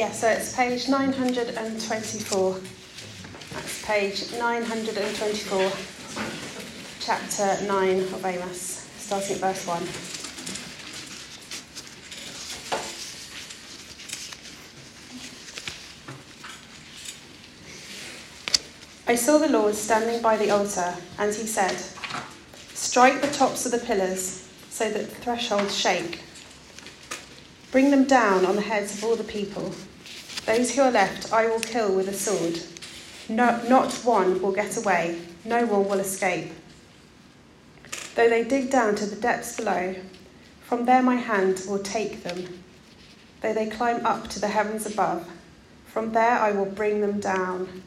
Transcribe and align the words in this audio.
Yeah, 0.00 0.12
so 0.12 0.28
it's 0.28 0.56
page 0.56 0.88
924. 0.88 2.60
That's 3.52 3.84
page 3.84 4.32
924, 4.32 5.72
chapter 7.00 7.66
9 7.66 7.98
of 7.98 8.24
Amos, 8.24 8.88
starting 8.96 9.34
at 9.34 9.40
verse 9.42 9.66
1. 9.66 9.76
I 19.06 19.16
saw 19.16 19.36
the 19.36 19.52
Lord 19.52 19.74
standing 19.74 20.22
by 20.22 20.38
the 20.38 20.48
altar, 20.48 20.94
and 21.18 21.34
he 21.34 21.46
said, 21.46 21.76
Strike 22.72 23.20
the 23.20 23.28
tops 23.28 23.66
of 23.66 23.72
the 23.72 23.86
pillars 23.86 24.48
so 24.70 24.90
that 24.90 25.10
the 25.10 25.14
thresholds 25.16 25.76
shake. 25.76 26.20
Bring 27.70 27.90
them 27.90 28.04
down 28.04 28.46
on 28.46 28.56
the 28.56 28.62
heads 28.62 28.96
of 28.96 29.04
all 29.04 29.14
the 29.14 29.24
people. 29.24 29.74
Those 30.46 30.74
who 30.74 30.82
are 30.82 30.90
left 30.90 31.32
I 31.32 31.46
will 31.46 31.60
kill 31.60 31.94
with 31.94 32.08
a 32.08 32.14
sword. 32.14 32.60
No, 33.28 33.62
not 33.68 33.92
one 34.04 34.42
will 34.42 34.52
get 34.52 34.76
away, 34.76 35.20
no 35.44 35.66
one 35.66 35.88
will 35.88 36.00
escape. 36.00 36.50
Though 38.14 38.28
they 38.28 38.44
dig 38.44 38.70
down 38.70 38.96
to 38.96 39.06
the 39.06 39.16
depths 39.16 39.56
below, 39.56 39.94
from 40.62 40.84
there 40.84 41.02
my 41.02 41.16
hand 41.16 41.62
will 41.68 41.78
take 41.78 42.22
them. 42.22 42.62
Though 43.40 43.54
they 43.54 43.68
climb 43.68 44.04
up 44.04 44.28
to 44.28 44.40
the 44.40 44.48
heavens 44.48 44.86
above, 44.86 45.28
from 45.86 46.12
there 46.12 46.38
I 46.38 46.52
will 46.52 46.66
bring 46.66 47.00
them 47.00 47.20
down. 47.20 47.82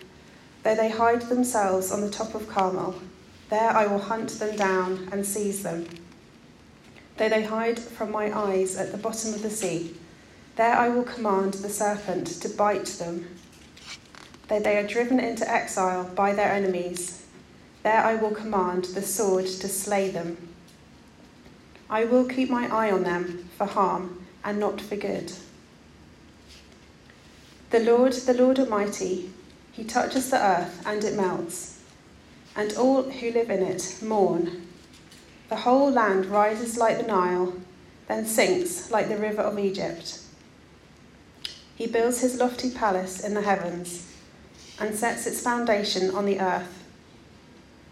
Though 0.63 0.75
they 0.75 0.89
hide 0.89 1.23
themselves 1.23 1.91
on 1.91 2.02
the 2.02 2.09
top 2.09 2.35
of 2.35 2.47
Carmel, 2.47 3.02
there 3.49 3.70
I 3.70 3.85
will 3.85 3.99
hunt 3.99 4.30
them 4.31 4.55
down 4.55 5.09
and 5.11 5.25
seize 5.25 5.63
them. 5.63 5.85
Though 7.17 7.30
they 7.30 7.44
hide 7.44 7.80
from 7.80 8.11
my 8.11 8.35
eyes 8.35 8.77
at 8.77 8.91
the 8.91 8.97
bottom 8.97 9.33
of 9.33 9.44
the 9.44 9.49
sea, 9.49 9.95
there 10.55 10.75
I 10.75 10.89
will 10.89 11.03
command 11.03 11.55
the 11.55 11.69
serpent 11.69 12.28
to 12.41 12.50
bite 12.50 12.86
them. 12.86 13.28
Though 14.47 14.59
they 14.59 14.78
are 14.78 14.88
driven 14.88 15.19
into 15.19 15.50
exile 15.50 16.03
by 16.16 16.33
their 16.33 16.52
enemies, 16.52 17.25
there 17.81 18.03
I 18.03 18.16
will 18.16 18.31
command 18.31 18.86
the 18.86 19.02
sword 19.02 19.45
to 19.45 19.67
slay 19.67 20.09
them. 20.09 20.38
I 21.89 22.05
will 22.05 22.25
keep 22.25 22.50
my 22.50 22.67
eye 22.67 22.91
on 22.91 23.03
them 23.03 23.50
for 23.58 23.66
harm 23.66 24.25
and 24.44 24.59
not 24.59 24.80
for 24.80 24.95
good. 24.95 25.33
The 27.72 27.80
Lord, 27.80 28.13
the 28.13 28.33
Lord 28.33 28.59
Almighty, 28.59 29.31
he 29.72 29.83
touches 29.83 30.30
the 30.30 30.38
earth 30.38 30.83
and 30.85 31.03
it 31.03 31.16
melts, 31.16 31.81
and 32.56 32.73
all 32.73 33.03
who 33.03 33.31
live 33.31 33.50
in 33.50 33.63
it 33.63 33.97
mourn. 34.02 34.67
The 35.50 35.56
whole 35.56 35.91
land 35.91 36.28
rises 36.28 36.78
like 36.78 36.97
the 36.97 37.08
Nile, 37.08 37.53
then 38.08 38.25
sinks 38.25 38.91
like 38.91 39.09
the 39.09 39.17
river 39.17 39.41
of 39.41 39.58
Egypt. 39.58 40.19
He 41.75 41.88
builds 41.88 42.21
his 42.21 42.38
lofty 42.39 42.69
palace 42.69 43.19
in 43.19 43.33
the 43.33 43.41
heavens 43.41 44.11
and 44.79 44.95
sets 44.95 45.25
its 45.25 45.41
foundation 45.41 46.11
on 46.11 46.25
the 46.25 46.39
earth. 46.39 46.83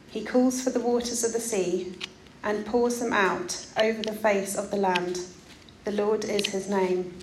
He 0.09 0.23
calls 0.23 0.61
for 0.61 0.69
the 0.69 0.79
waters 0.79 1.23
of 1.23 1.33
the 1.33 1.39
sea 1.39 1.95
and 2.43 2.65
pours 2.65 2.99
them 2.99 3.13
out 3.13 3.65
over 3.77 4.01
the 4.01 4.13
face 4.13 4.55
of 4.55 4.71
the 4.71 4.77
land. 4.77 5.19
The 5.83 5.91
Lord 5.91 6.25
is 6.25 6.47
his 6.47 6.69
name. 6.69 7.17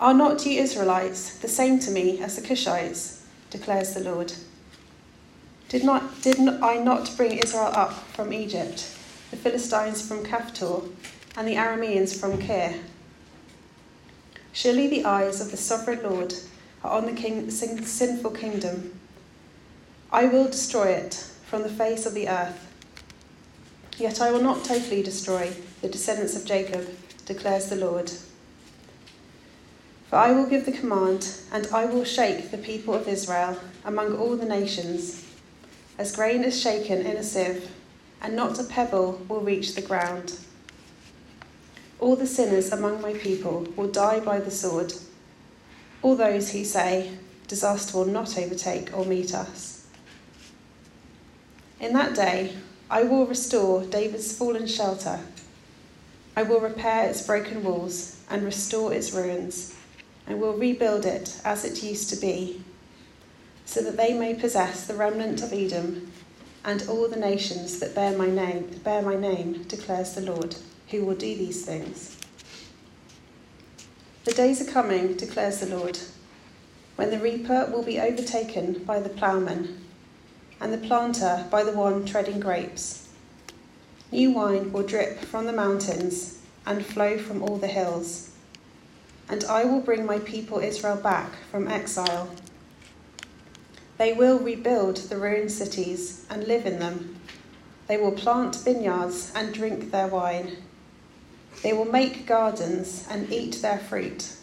Are 0.00 0.14
not 0.14 0.44
ye 0.44 0.58
Israelites 0.58 1.38
the 1.38 1.48
same 1.48 1.78
to 1.80 1.90
me 1.90 2.20
as 2.20 2.36
the 2.36 2.42
Cushites? 2.42 3.22
declares 3.50 3.94
the 3.94 4.00
Lord. 4.00 4.32
Did, 5.68 5.84
not, 5.84 6.20
did 6.22 6.38
I 6.40 6.76
not 6.76 7.16
bring 7.16 7.38
Israel 7.38 7.70
up 7.72 7.92
from 8.08 8.32
Egypt, 8.32 8.94
the 9.30 9.36
Philistines 9.36 10.06
from 10.06 10.24
Caphtor, 10.24 10.82
and 11.36 11.48
the 11.48 11.54
Arameans 11.54 12.18
from 12.18 12.38
Kir? 12.38 12.74
Surely 14.54 14.86
the 14.86 15.04
eyes 15.04 15.40
of 15.40 15.50
the 15.50 15.56
sovereign 15.56 16.00
Lord 16.04 16.32
are 16.84 16.92
on 16.92 17.06
the 17.06 17.12
king, 17.12 17.50
sinful 17.50 18.30
kingdom. 18.30 18.98
I 20.12 20.26
will 20.26 20.46
destroy 20.46 20.90
it 20.90 21.14
from 21.44 21.64
the 21.64 21.68
face 21.68 22.06
of 22.06 22.14
the 22.14 22.28
earth. 22.28 22.70
Yet 23.98 24.20
I 24.20 24.30
will 24.30 24.40
not 24.40 24.64
totally 24.64 25.02
destroy 25.02 25.52
the 25.82 25.88
descendants 25.88 26.36
of 26.36 26.44
Jacob, 26.44 26.88
declares 27.26 27.68
the 27.68 27.74
Lord. 27.74 28.12
For 30.08 30.16
I 30.16 30.30
will 30.30 30.46
give 30.46 30.66
the 30.66 30.72
command, 30.72 31.36
and 31.50 31.66
I 31.74 31.86
will 31.86 32.04
shake 32.04 32.52
the 32.52 32.58
people 32.58 32.94
of 32.94 33.08
Israel 33.08 33.58
among 33.84 34.16
all 34.16 34.36
the 34.36 34.46
nations, 34.46 35.24
as 35.98 36.14
grain 36.14 36.44
is 36.44 36.60
shaken 36.60 37.00
in 37.00 37.16
a 37.16 37.24
sieve, 37.24 37.68
and 38.22 38.36
not 38.36 38.60
a 38.60 38.64
pebble 38.64 39.20
will 39.28 39.40
reach 39.40 39.74
the 39.74 39.82
ground. 39.82 40.38
All 42.04 42.16
the 42.16 42.26
sinners 42.26 42.70
among 42.70 43.00
my 43.00 43.14
people 43.14 43.66
will 43.76 43.88
die 43.88 44.20
by 44.20 44.38
the 44.38 44.50
sword, 44.50 44.92
all 46.02 46.16
those 46.16 46.52
who 46.52 46.62
say, 46.62 47.16
Disaster 47.48 47.96
will 47.96 48.04
not 48.04 48.36
overtake 48.36 48.94
or 48.94 49.06
meet 49.06 49.32
us. 49.34 49.86
In 51.80 51.94
that 51.94 52.14
day, 52.14 52.56
I 52.90 53.04
will 53.04 53.26
restore 53.26 53.86
David's 53.86 54.36
fallen 54.36 54.66
shelter. 54.66 55.18
I 56.36 56.42
will 56.42 56.60
repair 56.60 57.08
its 57.08 57.26
broken 57.26 57.64
walls 57.64 58.20
and 58.28 58.42
restore 58.42 58.92
its 58.92 59.12
ruins 59.12 59.74
and 60.26 60.42
will 60.42 60.58
rebuild 60.58 61.06
it 61.06 61.40
as 61.42 61.64
it 61.64 61.82
used 61.82 62.10
to 62.10 62.16
be, 62.16 62.62
so 63.64 63.80
that 63.80 63.96
they 63.96 64.12
may 64.12 64.34
possess 64.34 64.86
the 64.86 64.92
remnant 64.92 65.42
of 65.42 65.54
Edom 65.54 66.12
and 66.66 66.86
all 66.86 67.08
the 67.08 67.16
nations 67.16 67.78
that 67.78 67.94
bear 67.94 68.14
my 68.14 68.28
name, 68.28 68.78
bear 68.84 69.00
my 69.00 69.16
name, 69.16 69.62
declares 69.62 70.12
the 70.14 70.20
Lord, 70.20 70.56
who 70.90 71.04
will 71.04 71.14
do 71.14 71.36
these 71.36 71.64
things. 71.64 72.18
The 74.24 74.32
days 74.32 74.60
are 74.60 74.70
coming, 74.70 75.14
declares 75.14 75.60
the 75.60 75.74
Lord, 75.74 75.98
when 76.96 77.10
the 77.10 77.18
reaper 77.18 77.68
will 77.72 77.82
be 77.82 78.00
overtaken 78.00 78.84
by 78.84 79.00
the 79.00 79.08
ploughman, 79.08 79.84
and 80.60 80.72
the 80.72 80.78
planter 80.78 81.46
by 81.50 81.62
the 81.62 81.72
one 81.72 82.04
treading 82.04 82.40
grapes. 82.40 83.08
New 84.12 84.30
wine 84.30 84.72
will 84.72 84.86
drip 84.86 85.18
from 85.20 85.46
the 85.46 85.52
mountains 85.52 86.38
and 86.64 86.86
flow 86.86 87.18
from 87.18 87.42
all 87.42 87.58
the 87.58 87.66
hills 87.66 88.30
and 89.28 89.44
I 89.44 89.64
will 89.64 89.80
bring 89.80 90.04
my 90.04 90.18
people 90.18 90.58
Israel 90.58 90.96
back 90.96 91.32
from 91.50 91.68
exile. 91.68 92.30
They 93.96 94.12
will 94.12 94.38
rebuild 94.38 94.96
the 94.96 95.16
ruined 95.16 95.52
cities 95.52 96.26
and 96.28 96.46
live 96.46 96.66
in 96.66 96.78
them. 96.78 97.16
They 97.86 97.96
will 97.96 98.12
plant 98.12 98.56
vineyards 98.56 99.32
and 99.34 99.54
drink 99.54 99.90
their 99.90 100.08
wine. 100.08 100.56
They 101.62 101.72
will 101.72 101.84
make 101.86 102.26
gardens 102.26 103.06
and 103.10 103.32
eat 103.32 103.62
their 103.62 103.78
fruit. 103.78 104.36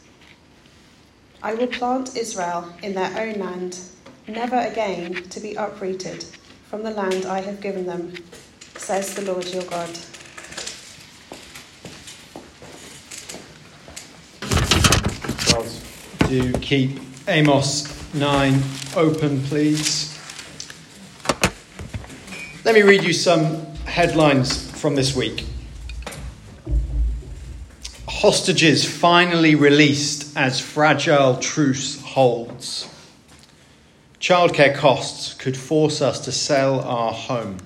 I 1.43 1.53
will 1.53 1.67
plant 1.67 2.15
Israel 2.15 2.73
in 2.81 2.93
their 2.93 3.11
own 3.19 3.39
land, 3.39 3.79
never 4.27 4.57
again 4.57 5.23
to 5.29 5.39
be 5.39 5.55
uprooted 5.55 6.23
from 6.69 6.83
the 6.83 6.91
land 6.91 7.25
I 7.25 7.41
have 7.41 7.61
given 7.61 7.85
them, 7.85 8.13
says 8.75 9.13
the 9.13 9.23
Lord 9.23 9.47
your 9.47 9.63
God. 9.63 9.89
do 16.31 16.53
keep 16.59 16.97
Amos 17.27 18.13
9 18.13 18.63
open, 18.95 19.43
please. 19.43 20.17
Let 22.63 22.73
me 22.73 22.83
read 22.83 23.03
you 23.03 23.11
some 23.11 23.65
headlines 23.83 24.71
from 24.79 24.95
this 24.95 25.13
week. 25.13 25.50
Hostages 28.21 28.85
finally 28.85 29.55
released 29.55 30.37
as 30.37 30.59
fragile 30.59 31.37
truce 31.37 31.99
holds. 32.03 32.87
Childcare 34.19 34.75
costs 34.75 35.33
could 35.33 35.57
force 35.57 36.03
us 36.03 36.19
to 36.25 36.31
sell 36.31 36.81
our 36.81 37.13
home. 37.13 37.57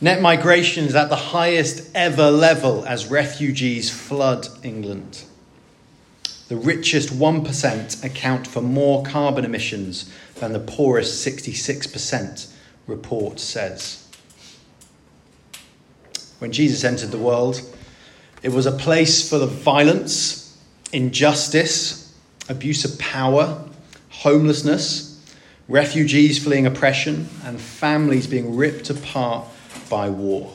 Net 0.00 0.22
migration 0.22 0.84
is 0.84 0.94
at 0.94 1.08
the 1.08 1.16
highest 1.16 1.90
ever 1.96 2.30
level 2.30 2.84
as 2.86 3.08
refugees 3.08 3.90
flood 3.90 4.46
England. 4.62 5.24
The 6.46 6.56
richest 6.56 7.08
1% 7.08 8.04
account 8.04 8.46
for 8.46 8.60
more 8.60 9.02
carbon 9.02 9.44
emissions 9.44 10.08
than 10.36 10.52
the 10.52 10.60
poorest 10.60 11.26
66%, 11.26 12.52
report 12.86 13.40
says. 13.40 14.08
When 16.38 16.52
Jesus 16.52 16.84
entered 16.84 17.10
the 17.10 17.18
world, 17.18 17.60
it 18.44 18.52
was 18.52 18.66
a 18.66 18.72
place 18.72 19.26
full 19.26 19.42
of 19.42 19.50
violence, 19.50 20.54
injustice, 20.92 22.14
abuse 22.50 22.84
of 22.84 22.98
power, 22.98 23.64
homelessness, 24.10 25.18
refugees 25.66 26.44
fleeing 26.44 26.66
oppression, 26.66 27.26
and 27.44 27.58
families 27.58 28.26
being 28.26 28.54
ripped 28.54 28.90
apart 28.90 29.46
by 29.88 30.10
war. 30.10 30.52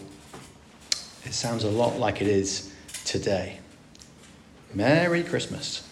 It 1.25 1.33
sounds 1.33 1.63
a 1.63 1.69
lot 1.69 1.97
like 1.97 2.21
it 2.21 2.27
is 2.27 2.71
today. 3.05 3.57
Merry 4.75 5.23
Christmas. 5.23 5.83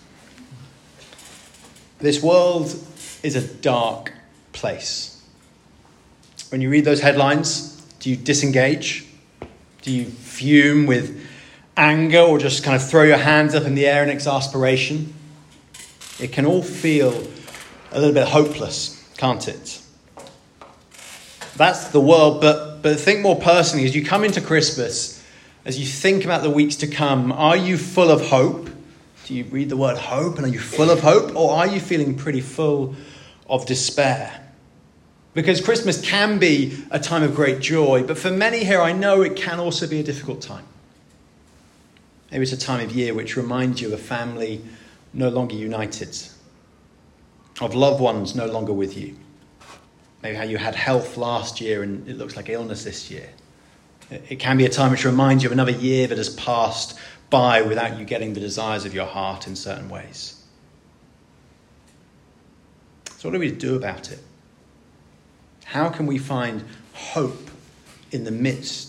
This 1.98 2.22
world 2.22 2.76
is 3.24 3.36
a 3.36 3.42
dark 3.42 4.14
place. 4.54 5.20
When 6.50 6.62
you 6.62 6.70
read 6.70 6.86
those 6.86 7.02
headlines, 7.02 7.76
do 8.00 8.12
you 8.12 8.16
disengage? 8.16 9.08
Do 9.82 9.92
you 9.92 10.06
fume 10.06 10.86
with 10.86 11.27
anger 11.78 12.20
or 12.20 12.40
just 12.40 12.64
kind 12.64 12.76
of 12.76 12.88
throw 12.88 13.04
your 13.04 13.18
hands 13.18 13.56
up 13.56 13.64
in 13.64 13.76
the 13.76 13.86
air 13.86 14.04
in 14.04 14.10
exasperation. 14.10 15.14
It 16.20 16.32
can 16.32 16.46
all 16.46 16.64
feel 16.64 17.28
a 17.92 18.00
little 18.00 18.14
bit 18.14 18.28
hopeless, 18.28 19.08
can't 19.18 19.48
it? 19.48 19.82
That's 21.56 21.90
the 21.90 22.02
world, 22.02 22.42
but, 22.42 22.82
but 22.82 23.00
think 23.00 23.22
more 23.22 23.40
personally 23.40 23.86
as 23.86 23.96
you 23.96 24.04
come 24.04 24.24
into 24.24 24.42
Christmas, 24.42 25.24
as 25.66 25.80
you 25.80 25.86
think 25.86 26.26
about 26.26 26.44
the 26.44 26.50
weeks 26.50 26.78
to 26.78 26.88
come, 26.88 27.32
are 27.32 27.58
you 27.58 27.78
full 27.78 28.10
of 28.10 28.28
hope? 28.28 28.70
Do 29.26 29.34
you 29.34 29.44
read 29.46 29.70
the 29.70 29.78
word 29.78 29.98
hope 29.98 30.38
and 30.38 30.46
are 30.46 30.50
you 30.50 30.60
full 30.60 30.90
of 30.90 31.02
hope? 31.02 31.36
Or 31.36 31.52
are 31.52 31.68
you 31.68 31.80
feeling 31.80 32.16
pretty 32.16 32.42
full 32.42 32.96
of 33.50 33.66
despair? 33.66 34.48
Because 35.34 35.62
Christmas 35.62 36.02
can 36.02 36.40
be 36.40 36.78
a 36.90 37.00
time 37.00 37.22
of 37.22 37.36
great 37.36 37.60
joy, 37.60 38.04
but 38.04 38.18
for 38.18 38.32
many 38.32 38.64
here, 38.64 38.82
I 38.82 38.92
know 38.92 39.22
it 39.22 39.36
can 39.36 39.60
also 39.60 39.88
be 39.88 40.00
a 40.00 40.04
difficult 40.04 40.42
time. 40.42 40.66
Maybe 42.32 42.44
it's 42.44 42.52
a 42.52 42.58
time 42.58 42.86
of 42.86 42.94
year 42.94 43.14
which 43.14 43.38
reminds 43.38 43.82
you 43.82 43.88
of 43.88 43.94
a 43.94 43.98
family 43.98 44.62
no 45.14 45.30
longer 45.30 45.56
united, 45.56 46.18
of 47.62 47.74
loved 47.74 48.02
ones 48.02 48.36
no 48.36 48.46
longer 48.46 48.74
with 48.74 48.98
you. 48.98 49.16
Maybe 50.22 50.36
how 50.36 50.44
you 50.44 50.58
had 50.58 50.76
health 50.76 51.16
last 51.16 51.62
year 51.62 51.84
and 51.84 52.08
it 52.08 52.18
looks 52.18 52.36
like 52.36 52.50
illness 52.50 52.84
this 52.84 53.10
year. 53.10 53.30
It 54.10 54.40
can 54.40 54.58
be 54.58 54.66
a 54.66 54.70
time 54.70 54.92
which 54.92 55.06
reminds 55.06 55.44
you 55.44 55.48
of 55.48 55.54
another 55.54 55.72
year 55.72 56.08
that 56.08 56.18
has 56.18 56.30
passed 56.36 56.98
by 57.30 57.62
without 57.62 58.00
you 58.00 58.06
getting 58.06 58.34
the 58.34 58.40
desires 58.40 58.86
of 58.86 58.94
your 58.94 59.06
heart 59.06 59.48
in 59.48 59.56
certain 59.56 59.90
ways. 59.90 60.44
So, 63.18 63.28
what 63.28 63.34
do 63.34 63.40
we 63.40 63.52
do 63.52 63.76
about 63.76 64.12
it? 64.12 64.20
How 65.66 65.90
can 65.90 66.06
we 66.06 66.18
find 66.18 66.64
hope 66.94 67.50
in 68.12 68.24
the 68.24 68.32
midst 68.32 68.87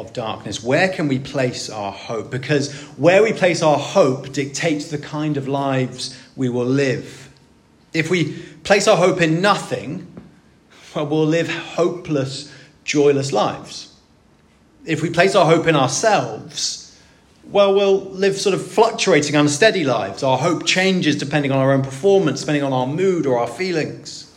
of 0.00 0.12
darkness. 0.12 0.62
Where 0.62 0.88
can 0.88 1.08
we 1.08 1.18
place 1.18 1.70
our 1.70 1.92
hope? 1.92 2.30
Because 2.30 2.72
where 2.96 3.22
we 3.22 3.32
place 3.32 3.62
our 3.62 3.78
hope 3.78 4.32
dictates 4.32 4.88
the 4.88 4.98
kind 4.98 5.36
of 5.36 5.48
lives 5.48 6.18
we 6.36 6.48
will 6.48 6.66
live. 6.66 7.28
If 7.92 8.10
we 8.10 8.32
place 8.64 8.88
our 8.88 8.96
hope 8.96 9.20
in 9.20 9.40
nothing, 9.40 10.06
well, 10.94 11.06
we'll 11.06 11.26
live 11.26 11.48
hopeless, 11.48 12.52
joyless 12.84 13.32
lives. 13.32 13.94
If 14.84 15.02
we 15.02 15.10
place 15.10 15.34
our 15.34 15.46
hope 15.46 15.66
in 15.66 15.76
ourselves, 15.76 16.98
well, 17.44 17.74
we'll 17.74 18.00
live 18.10 18.38
sort 18.38 18.54
of 18.54 18.64
fluctuating, 18.64 19.34
unsteady 19.34 19.84
lives. 19.84 20.22
Our 20.22 20.38
hope 20.38 20.66
changes 20.66 21.16
depending 21.16 21.52
on 21.52 21.58
our 21.58 21.72
own 21.72 21.82
performance, 21.82 22.40
depending 22.40 22.62
on 22.62 22.72
our 22.72 22.86
mood 22.86 23.26
or 23.26 23.38
our 23.38 23.48
feelings. 23.48 24.32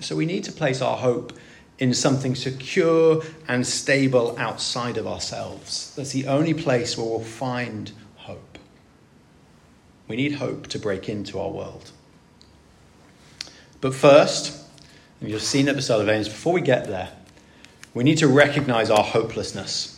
So 0.00 0.16
we 0.16 0.26
need 0.26 0.44
to 0.44 0.52
place 0.52 0.80
our 0.80 0.96
hope 0.96 1.32
in 1.78 1.94
something 1.94 2.34
secure 2.34 3.22
and 3.46 3.66
stable 3.66 4.36
outside 4.38 4.96
of 4.96 5.06
ourselves. 5.06 5.94
That's 5.96 6.12
the 6.12 6.26
only 6.26 6.54
place 6.54 6.96
where 6.96 7.06
we'll 7.06 7.20
find 7.20 7.92
hope. 8.16 8.58
We 10.08 10.16
need 10.16 10.34
hope 10.34 10.66
to 10.68 10.78
break 10.78 11.08
into 11.08 11.38
our 11.38 11.50
world. 11.50 11.92
But 13.80 13.94
first, 13.94 14.64
and 15.20 15.30
you've 15.30 15.42
seen 15.42 15.68
at 15.68 15.76
the 15.76 16.00
Amos, 16.00 16.28
before 16.28 16.52
we 16.52 16.60
get 16.60 16.88
there, 16.88 17.10
we 17.94 18.04
need 18.04 18.18
to 18.18 18.28
recognize 18.28 18.90
our 18.90 19.04
hopelessness. 19.04 19.94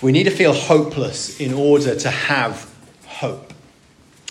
We 0.00 0.12
need 0.12 0.24
to 0.24 0.30
feel 0.30 0.52
hopeless 0.52 1.40
in 1.40 1.52
order 1.52 1.96
to 1.96 2.10
have 2.10 2.72
hope. 3.06 3.47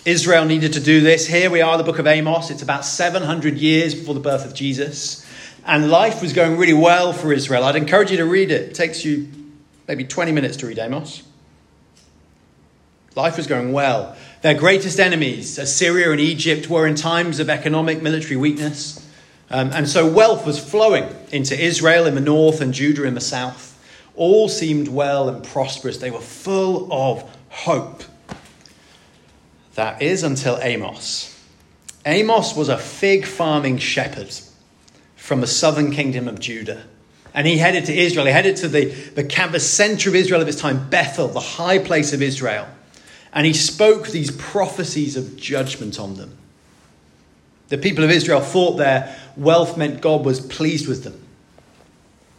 Israel 0.04 0.44
needed 0.44 0.74
to 0.74 0.80
do 0.80 1.00
this. 1.00 1.26
Here 1.26 1.50
we 1.50 1.60
are, 1.60 1.76
the 1.76 1.84
book 1.84 1.98
of 1.98 2.06
Amos. 2.06 2.50
It's 2.50 2.62
about 2.62 2.84
700 2.84 3.58
years 3.58 3.94
before 3.94 4.14
the 4.14 4.20
birth 4.20 4.46
of 4.46 4.54
Jesus. 4.54 5.26
And 5.66 5.90
life 5.90 6.22
was 6.22 6.32
going 6.32 6.56
really 6.56 6.72
well 6.72 7.12
for 7.12 7.32
Israel. 7.32 7.64
I'd 7.64 7.76
encourage 7.76 8.10
you 8.10 8.16
to 8.18 8.24
read 8.24 8.50
it. 8.50 8.70
It 8.70 8.74
takes 8.74 9.04
you 9.04 9.28
maybe 9.88 10.04
20 10.04 10.32
minutes 10.32 10.56
to 10.58 10.66
read 10.66 10.78
Amos. 10.78 11.24
Life 13.16 13.36
was 13.36 13.48
going 13.48 13.72
well. 13.72 14.16
Their 14.42 14.54
greatest 14.54 15.00
enemies, 15.00 15.58
Assyria 15.58 16.12
and 16.12 16.20
Egypt, 16.20 16.70
were 16.70 16.86
in 16.86 16.94
times 16.94 17.40
of 17.40 17.50
economic 17.50 18.00
military 18.00 18.36
weakness. 18.36 19.04
Um, 19.50 19.70
and 19.72 19.88
so 19.88 20.08
wealth 20.08 20.46
was 20.46 20.62
flowing 20.62 21.08
into 21.32 21.58
Israel 21.58 22.06
in 22.06 22.14
the 22.14 22.20
north 22.20 22.60
and 22.60 22.72
Judah 22.72 23.04
in 23.04 23.14
the 23.14 23.20
south. 23.20 23.74
All 24.14 24.48
seemed 24.48 24.88
well 24.88 25.28
and 25.28 25.42
prosperous. 25.42 25.98
They 25.98 26.12
were 26.12 26.20
full 26.20 26.92
of 26.92 27.28
hope. 27.48 28.04
That 29.78 30.02
is 30.02 30.24
until 30.24 30.58
Amos. 30.60 31.40
Amos 32.04 32.56
was 32.56 32.68
a 32.68 32.76
fig 32.76 33.24
farming 33.24 33.78
shepherd 33.78 34.34
from 35.14 35.40
the 35.40 35.46
southern 35.46 35.92
kingdom 35.92 36.26
of 36.26 36.40
Judah. 36.40 36.82
And 37.32 37.46
he 37.46 37.58
headed 37.58 37.84
to 37.84 37.96
Israel. 37.96 38.26
He 38.26 38.32
headed 38.32 38.56
to 38.56 38.66
the, 38.66 38.86
the, 38.86 39.22
the 39.22 39.60
center 39.60 40.08
of 40.08 40.16
Israel 40.16 40.40
of 40.40 40.48
his 40.48 40.56
time, 40.56 40.90
Bethel, 40.90 41.28
the 41.28 41.38
high 41.38 41.78
place 41.78 42.12
of 42.12 42.22
Israel. 42.22 42.66
And 43.32 43.46
he 43.46 43.52
spoke 43.52 44.08
these 44.08 44.32
prophecies 44.32 45.16
of 45.16 45.36
judgment 45.36 46.00
on 46.00 46.16
them. 46.16 46.36
The 47.68 47.78
people 47.78 48.02
of 48.02 48.10
Israel 48.10 48.40
thought 48.40 48.78
their 48.78 49.16
wealth 49.36 49.76
meant 49.76 50.00
God 50.00 50.24
was 50.24 50.40
pleased 50.40 50.88
with 50.88 51.04
them. 51.04 51.24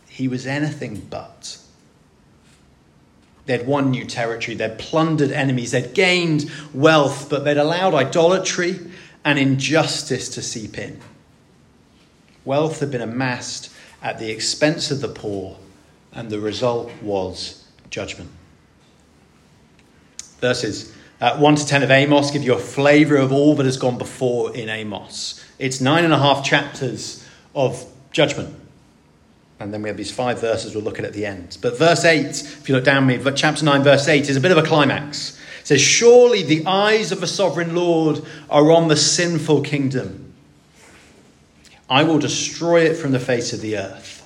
He 0.10 0.28
was 0.28 0.46
anything 0.46 1.08
but. 1.10 1.58
They'd 3.50 3.66
won 3.66 3.90
new 3.90 4.06
territory, 4.06 4.56
they'd 4.56 4.78
plundered 4.78 5.32
enemies, 5.32 5.72
they'd 5.72 5.96
gained 5.96 6.52
wealth, 6.72 7.32
but 7.32 7.46
they'd 7.46 7.58
allowed 7.58 7.96
idolatry 7.96 8.80
and 9.26 9.40
injustice 9.40 10.30
to 10.36 10.44
seep 10.44 10.78
in. 10.78 11.00
Wealth 12.46 12.80
had 12.80 12.92
been 12.92 13.02
amassed 13.02 13.74
at 14.04 14.20
the 14.20 14.30
expense 14.30 14.92
of 14.92 15.02
the 15.02 15.08
poor, 15.08 15.58
and 16.14 16.30
the 16.30 16.40
result 16.40 16.92
was 17.02 17.66
judgment. 17.90 18.30
Verses 20.40 20.94
uh, 21.20 21.40
1 21.40 21.56
to 21.56 21.66
10 21.66 21.82
of 21.82 21.90
Amos 21.90 22.30
give 22.30 22.44
you 22.44 22.54
a 22.54 22.60
flavour 22.60 23.16
of 23.18 23.32
all 23.32 23.56
that 23.56 23.66
has 23.66 23.78
gone 23.78 23.98
before 23.98 24.56
in 24.56 24.70
Amos. 24.70 25.44
It's 25.58 25.82
nine 25.82 26.04
and 26.04 26.14
a 26.14 26.20
half 26.20 26.46
chapters 26.46 27.28
of 27.56 27.84
judgment. 28.12 28.59
And 29.60 29.74
then 29.74 29.82
we 29.82 29.90
have 29.90 29.98
these 29.98 30.12
five 30.12 30.40
verses 30.40 30.74
we'll 30.74 30.84
look 30.84 31.00
at 31.00 31.06
at 31.06 31.14
the 31.14 31.26
end. 31.26 31.58
But 31.62 31.78
verse 31.78 32.06
8, 32.06 32.26
if 32.26 32.70
you 32.70 32.76
look 32.76 32.86
down 32.86 33.06
me, 33.06 33.20
chapter 33.36 33.66
9, 33.66 33.84
verse 33.84 34.08
8 34.08 34.30
is 34.30 34.38
a 34.38 34.42
bit 34.42 34.52
of 34.52 34.58
a 34.58 34.64
climax. 34.64 35.38
It 35.62 35.68
says, 35.68 35.82
Surely 35.82 36.44
the 36.44 36.66
eyes 36.66 37.12
of 37.12 37.20
the 37.20 37.28
sovereign 37.28 37.76
Lord 37.76 38.24
are 38.50 38.72
on 38.72 38.88
the 38.88 38.96
sinful 38.96 39.62
kingdom. 39.64 40.34
I 41.90 42.04
will 42.04 42.20
destroy 42.20 42.84
it 42.84 42.96
from 42.96 43.12
the 43.12 43.20
face 43.20 43.52
of 43.52 43.60
the 43.60 43.78
earth. 43.78 44.26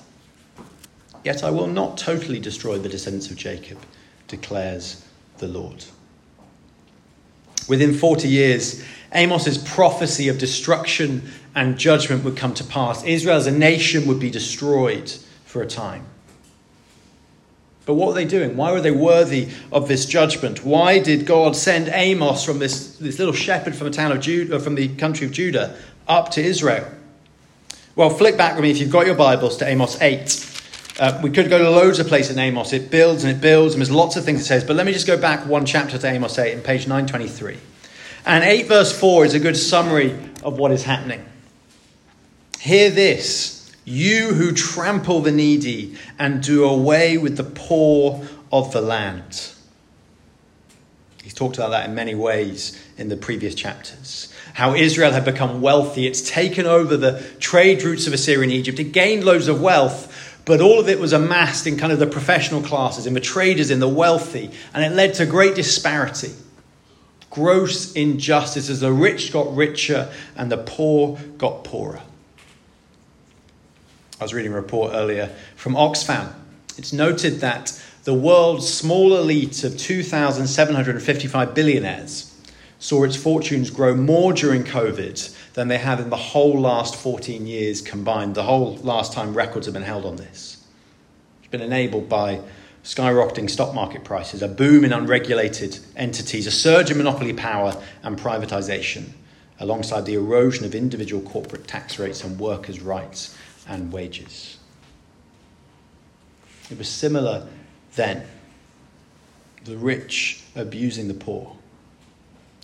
Yet 1.24 1.42
I 1.42 1.50
will 1.50 1.66
not 1.66 1.98
totally 1.98 2.38
destroy 2.38 2.78
the 2.78 2.88
descendants 2.88 3.30
of 3.30 3.36
Jacob, 3.36 3.78
declares 4.28 5.04
the 5.38 5.48
Lord. 5.48 5.84
Within 7.66 7.94
40 7.94 8.28
years, 8.28 8.84
Amos's 9.12 9.58
prophecy 9.58 10.28
of 10.28 10.38
destruction 10.38 11.30
and 11.54 11.78
judgment 11.78 12.24
would 12.24 12.36
come 12.36 12.52
to 12.54 12.64
pass. 12.64 13.02
Israel 13.04 13.36
as 13.36 13.46
a 13.46 13.52
nation 13.52 14.06
would 14.06 14.20
be 14.20 14.30
destroyed 14.30 15.12
for 15.54 15.62
a 15.62 15.66
time. 15.68 16.04
But 17.86 17.94
what 17.94 18.08
were 18.08 18.14
they 18.14 18.24
doing? 18.24 18.56
Why 18.56 18.72
were 18.72 18.80
they 18.80 18.90
worthy 18.90 19.50
of 19.70 19.86
this 19.86 20.04
judgment? 20.04 20.64
Why 20.64 20.98
did 20.98 21.26
God 21.26 21.54
send 21.54 21.88
Amos 21.92 22.44
from 22.44 22.58
this, 22.58 22.96
this 22.96 23.20
little 23.20 23.32
shepherd 23.32 23.76
from 23.76 23.86
the 23.86 23.92
town 23.92 24.10
of 24.10 24.18
Judah, 24.18 24.58
from 24.58 24.74
the 24.74 24.88
country 24.96 25.28
of 25.28 25.32
Judah, 25.32 25.76
up 26.08 26.32
to 26.32 26.42
Israel? 26.42 26.90
Well, 27.94 28.10
flick 28.10 28.36
back 28.36 28.56
with 28.56 28.64
me 28.64 28.72
if 28.72 28.78
you've 28.78 28.90
got 28.90 29.06
your 29.06 29.14
Bibles 29.14 29.56
to 29.58 29.68
Amos 29.68 30.00
8. 30.02 30.50
Uh, 30.98 31.20
we 31.22 31.30
could 31.30 31.48
go 31.48 31.58
to 31.58 31.70
loads 31.70 32.00
of 32.00 32.08
places 32.08 32.34
in 32.34 32.42
Amos. 32.42 32.72
It 32.72 32.90
builds 32.90 33.22
and 33.22 33.32
it 33.32 33.40
builds, 33.40 33.74
and 33.74 33.80
there's 33.80 33.92
lots 33.92 34.16
of 34.16 34.24
things 34.24 34.40
it 34.40 34.44
says. 34.46 34.64
But 34.64 34.74
let 34.74 34.86
me 34.86 34.92
just 34.92 35.06
go 35.06 35.16
back 35.16 35.46
one 35.46 35.66
chapter 35.66 35.98
to 35.98 36.06
Amos 36.08 36.36
8 36.36 36.52
in 36.52 36.62
page 36.62 36.88
923. 36.88 37.58
And 38.26 38.42
8 38.42 38.66
verse 38.66 38.98
4 38.98 39.26
is 39.26 39.34
a 39.34 39.38
good 39.38 39.56
summary 39.56 40.18
of 40.42 40.58
what 40.58 40.72
is 40.72 40.82
happening. 40.82 41.24
Hear 42.58 42.90
this, 42.90 43.53
you 43.84 44.34
who 44.34 44.52
trample 44.52 45.20
the 45.20 45.32
needy 45.32 45.96
and 46.18 46.42
do 46.42 46.64
away 46.64 47.18
with 47.18 47.36
the 47.36 47.44
poor 47.44 48.26
of 48.50 48.72
the 48.72 48.80
land. 48.80 49.50
He's 51.22 51.34
talked 51.34 51.56
about 51.56 51.70
that 51.70 51.88
in 51.88 51.94
many 51.94 52.14
ways 52.14 52.80
in 52.98 53.08
the 53.08 53.16
previous 53.16 53.54
chapters. 53.54 54.32
How 54.52 54.74
Israel 54.74 55.10
had 55.10 55.24
become 55.24 55.60
wealthy. 55.60 56.06
It's 56.06 56.28
taken 56.28 56.66
over 56.66 56.96
the 56.96 57.24
trade 57.40 57.82
routes 57.82 58.06
of 58.06 58.12
Assyria 58.12 58.42
and 58.42 58.52
Egypt. 58.52 58.78
It 58.78 58.92
gained 58.92 59.24
loads 59.24 59.48
of 59.48 59.60
wealth, 59.60 60.40
but 60.44 60.60
all 60.60 60.78
of 60.78 60.88
it 60.88 61.00
was 61.00 61.12
amassed 61.12 61.66
in 61.66 61.76
kind 61.76 61.92
of 61.92 61.98
the 61.98 62.06
professional 62.06 62.62
classes, 62.62 63.06
in 63.06 63.14
the 63.14 63.20
traders, 63.20 63.70
in 63.70 63.80
the 63.80 63.88
wealthy, 63.88 64.50
and 64.74 64.84
it 64.84 64.94
led 64.94 65.14
to 65.14 65.26
great 65.26 65.54
disparity. 65.54 66.32
Gross 67.30 67.92
injustice 67.94 68.68
as 68.68 68.80
the 68.80 68.92
rich 68.92 69.32
got 69.32 69.56
richer 69.56 70.12
and 70.36 70.52
the 70.52 70.58
poor 70.58 71.18
got 71.38 71.64
poorer. 71.64 72.02
I 74.20 74.24
was 74.24 74.32
reading 74.32 74.52
a 74.52 74.56
report 74.56 74.92
earlier 74.94 75.30
from 75.56 75.74
Oxfam. 75.74 76.32
It's 76.78 76.92
noted 76.92 77.40
that 77.40 77.80
the 78.04 78.14
world's 78.14 78.72
small 78.72 79.16
elite 79.16 79.64
of 79.64 79.76
2,755 79.76 81.54
billionaires 81.54 82.32
saw 82.78 83.02
its 83.02 83.16
fortunes 83.16 83.70
grow 83.70 83.96
more 83.96 84.32
during 84.32 84.62
COVID 84.62 85.34
than 85.54 85.66
they 85.66 85.78
have 85.78 85.98
in 85.98 86.10
the 86.10 86.16
whole 86.16 86.60
last 86.60 86.94
14 86.94 87.46
years 87.46 87.82
combined. 87.82 88.36
The 88.36 88.44
whole 88.44 88.76
last 88.76 89.12
time 89.12 89.34
records 89.34 89.66
have 89.66 89.72
been 89.72 89.82
held 89.82 90.04
on 90.04 90.16
this. 90.16 90.64
It's 91.40 91.50
been 91.50 91.60
enabled 91.60 92.08
by 92.08 92.40
skyrocketing 92.84 93.50
stock 93.50 93.74
market 93.74 94.04
prices, 94.04 94.42
a 94.42 94.48
boom 94.48 94.84
in 94.84 94.92
unregulated 94.92 95.80
entities, 95.96 96.46
a 96.46 96.52
surge 96.52 96.90
in 96.90 96.98
monopoly 96.98 97.32
power 97.32 97.82
and 98.04 98.16
privatisation, 98.16 99.08
alongside 99.58 100.06
the 100.06 100.14
erosion 100.14 100.64
of 100.64 100.74
individual 100.74 101.22
corporate 101.22 101.66
tax 101.66 101.98
rates 101.98 102.22
and 102.22 102.38
workers' 102.38 102.80
rights 102.80 103.36
and 103.68 103.92
wages. 103.92 104.58
It 106.70 106.78
was 106.78 106.88
similar 106.88 107.46
then 107.94 108.26
the 109.64 109.76
rich 109.76 110.42
abusing 110.56 111.08
the 111.08 111.14
poor. 111.14 111.56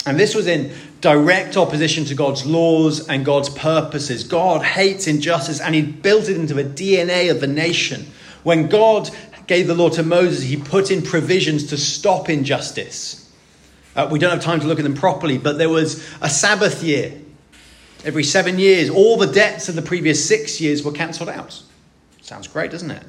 And 0.05 0.19
this 0.19 0.33
was 0.33 0.47
in 0.47 0.73
direct 0.99 1.57
opposition 1.57 2.05
to 2.05 2.15
God's 2.15 2.45
laws 2.45 3.07
and 3.07 3.23
God's 3.23 3.49
purposes. 3.49 4.23
God 4.23 4.63
hates 4.63 5.07
injustice 5.07 5.59
and 5.59 5.75
he 5.75 5.83
built 5.83 6.27
it 6.27 6.37
into 6.37 6.53
the 6.53 6.63
DNA 6.63 7.29
of 7.29 7.39
the 7.39 7.47
nation. 7.47 8.07
When 8.43 8.67
God 8.67 9.09
gave 9.45 9.67
the 9.67 9.75
law 9.75 9.89
to 9.89 10.03
Moses, 10.03 10.43
he 10.43 10.57
put 10.57 10.89
in 10.89 11.03
provisions 11.03 11.67
to 11.67 11.77
stop 11.77 12.29
injustice. 12.29 13.29
Uh, 13.95 14.07
we 14.09 14.17
don't 14.17 14.31
have 14.31 14.41
time 14.41 14.59
to 14.61 14.67
look 14.67 14.79
at 14.79 14.83
them 14.83 14.95
properly, 14.95 15.37
but 15.37 15.57
there 15.57 15.69
was 15.69 16.07
a 16.21 16.29
Sabbath 16.29 16.81
year. 16.81 17.20
Every 18.03 18.23
seven 18.23 18.57
years, 18.59 18.89
all 18.89 19.17
the 19.17 19.27
debts 19.27 19.69
of 19.69 19.75
the 19.75 19.81
previous 19.81 20.25
six 20.25 20.59
years 20.59 20.83
were 20.83 20.91
cancelled 20.91 21.29
out. 21.29 21.61
Sounds 22.21 22.47
great, 22.47 22.71
doesn't 22.71 22.91
it? 22.91 23.03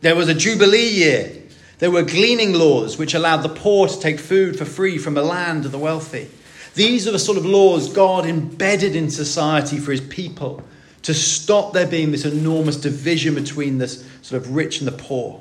There 0.00 0.16
was 0.16 0.28
a 0.28 0.34
Jubilee 0.34 0.88
year 0.88 1.40
there 1.80 1.90
were 1.90 2.02
gleaning 2.02 2.52
laws 2.52 2.98
which 2.98 3.14
allowed 3.14 3.38
the 3.38 3.48
poor 3.48 3.88
to 3.88 4.00
take 4.00 4.20
food 4.20 4.56
for 4.56 4.66
free 4.66 4.98
from 4.98 5.14
the 5.14 5.22
land 5.22 5.64
of 5.64 5.72
the 5.72 5.78
wealthy. 5.78 6.28
These 6.74 7.08
are 7.08 7.10
the 7.10 7.18
sort 7.18 7.38
of 7.38 7.46
laws 7.46 7.90
God 7.90 8.26
embedded 8.26 8.94
in 8.94 9.10
society 9.10 9.78
for 9.78 9.90
his 9.90 10.02
people 10.02 10.62
to 11.02 11.14
stop 11.14 11.72
there 11.72 11.86
being 11.86 12.12
this 12.12 12.26
enormous 12.26 12.76
division 12.76 13.34
between 13.34 13.78
the 13.78 13.88
sort 13.88 14.42
of 14.42 14.54
rich 14.54 14.78
and 14.78 14.86
the 14.86 14.92
poor. 14.92 15.40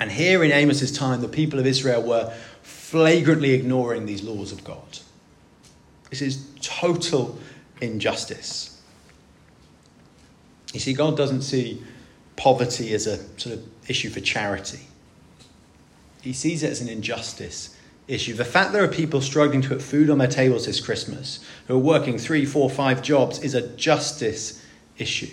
And 0.00 0.10
here 0.10 0.42
in 0.42 0.50
Amos's 0.50 0.92
time, 0.92 1.20
the 1.20 1.28
people 1.28 1.58
of 1.58 1.66
Israel 1.66 2.02
were 2.02 2.32
flagrantly 2.62 3.52
ignoring 3.52 4.06
these 4.06 4.22
laws 4.22 4.50
of 4.50 4.64
God. 4.64 4.98
This 6.10 6.22
is 6.22 6.44
total 6.60 7.38
injustice. 7.80 8.80
You 10.72 10.80
see, 10.80 10.92
God 10.92 11.16
doesn't 11.16 11.42
see 11.42 11.82
poverty 12.36 12.92
as 12.94 13.06
a 13.06 13.16
sort 13.38 13.56
of 13.56 13.64
issue 13.88 14.10
for 14.10 14.20
charity. 14.20 14.80
He 16.22 16.32
sees 16.32 16.62
it 16.62 16.70
as 16.70 16.80
an 16.80 16.88
injustice 16.88 17.76
issue. 18.08 18.34
The 18.34 18.44
fact 18.44 18.72
there 18.72 18.84
are 18.84 18.88
people 18.88 19.20
struggling 19.20 19.62
to 19.62 19.68
put 19.68 19.82
food 19.82 20.10
on 20.10 20.18
their 20.18 20.28
tables 20.28 20.66
this 20.66 20.80
Christmas, 20.80 21.40
who 21.66 21.74
are 21.74 21.78
working 21.78 22.18
three, 22.18 22.44
four, 22.44 22.68
five 22.68 23.02
jobs, 23.02 23.38
is 23.40 23.54
a 23.54 23.68
justice 23.76 24.64
issue. 24.98 25.30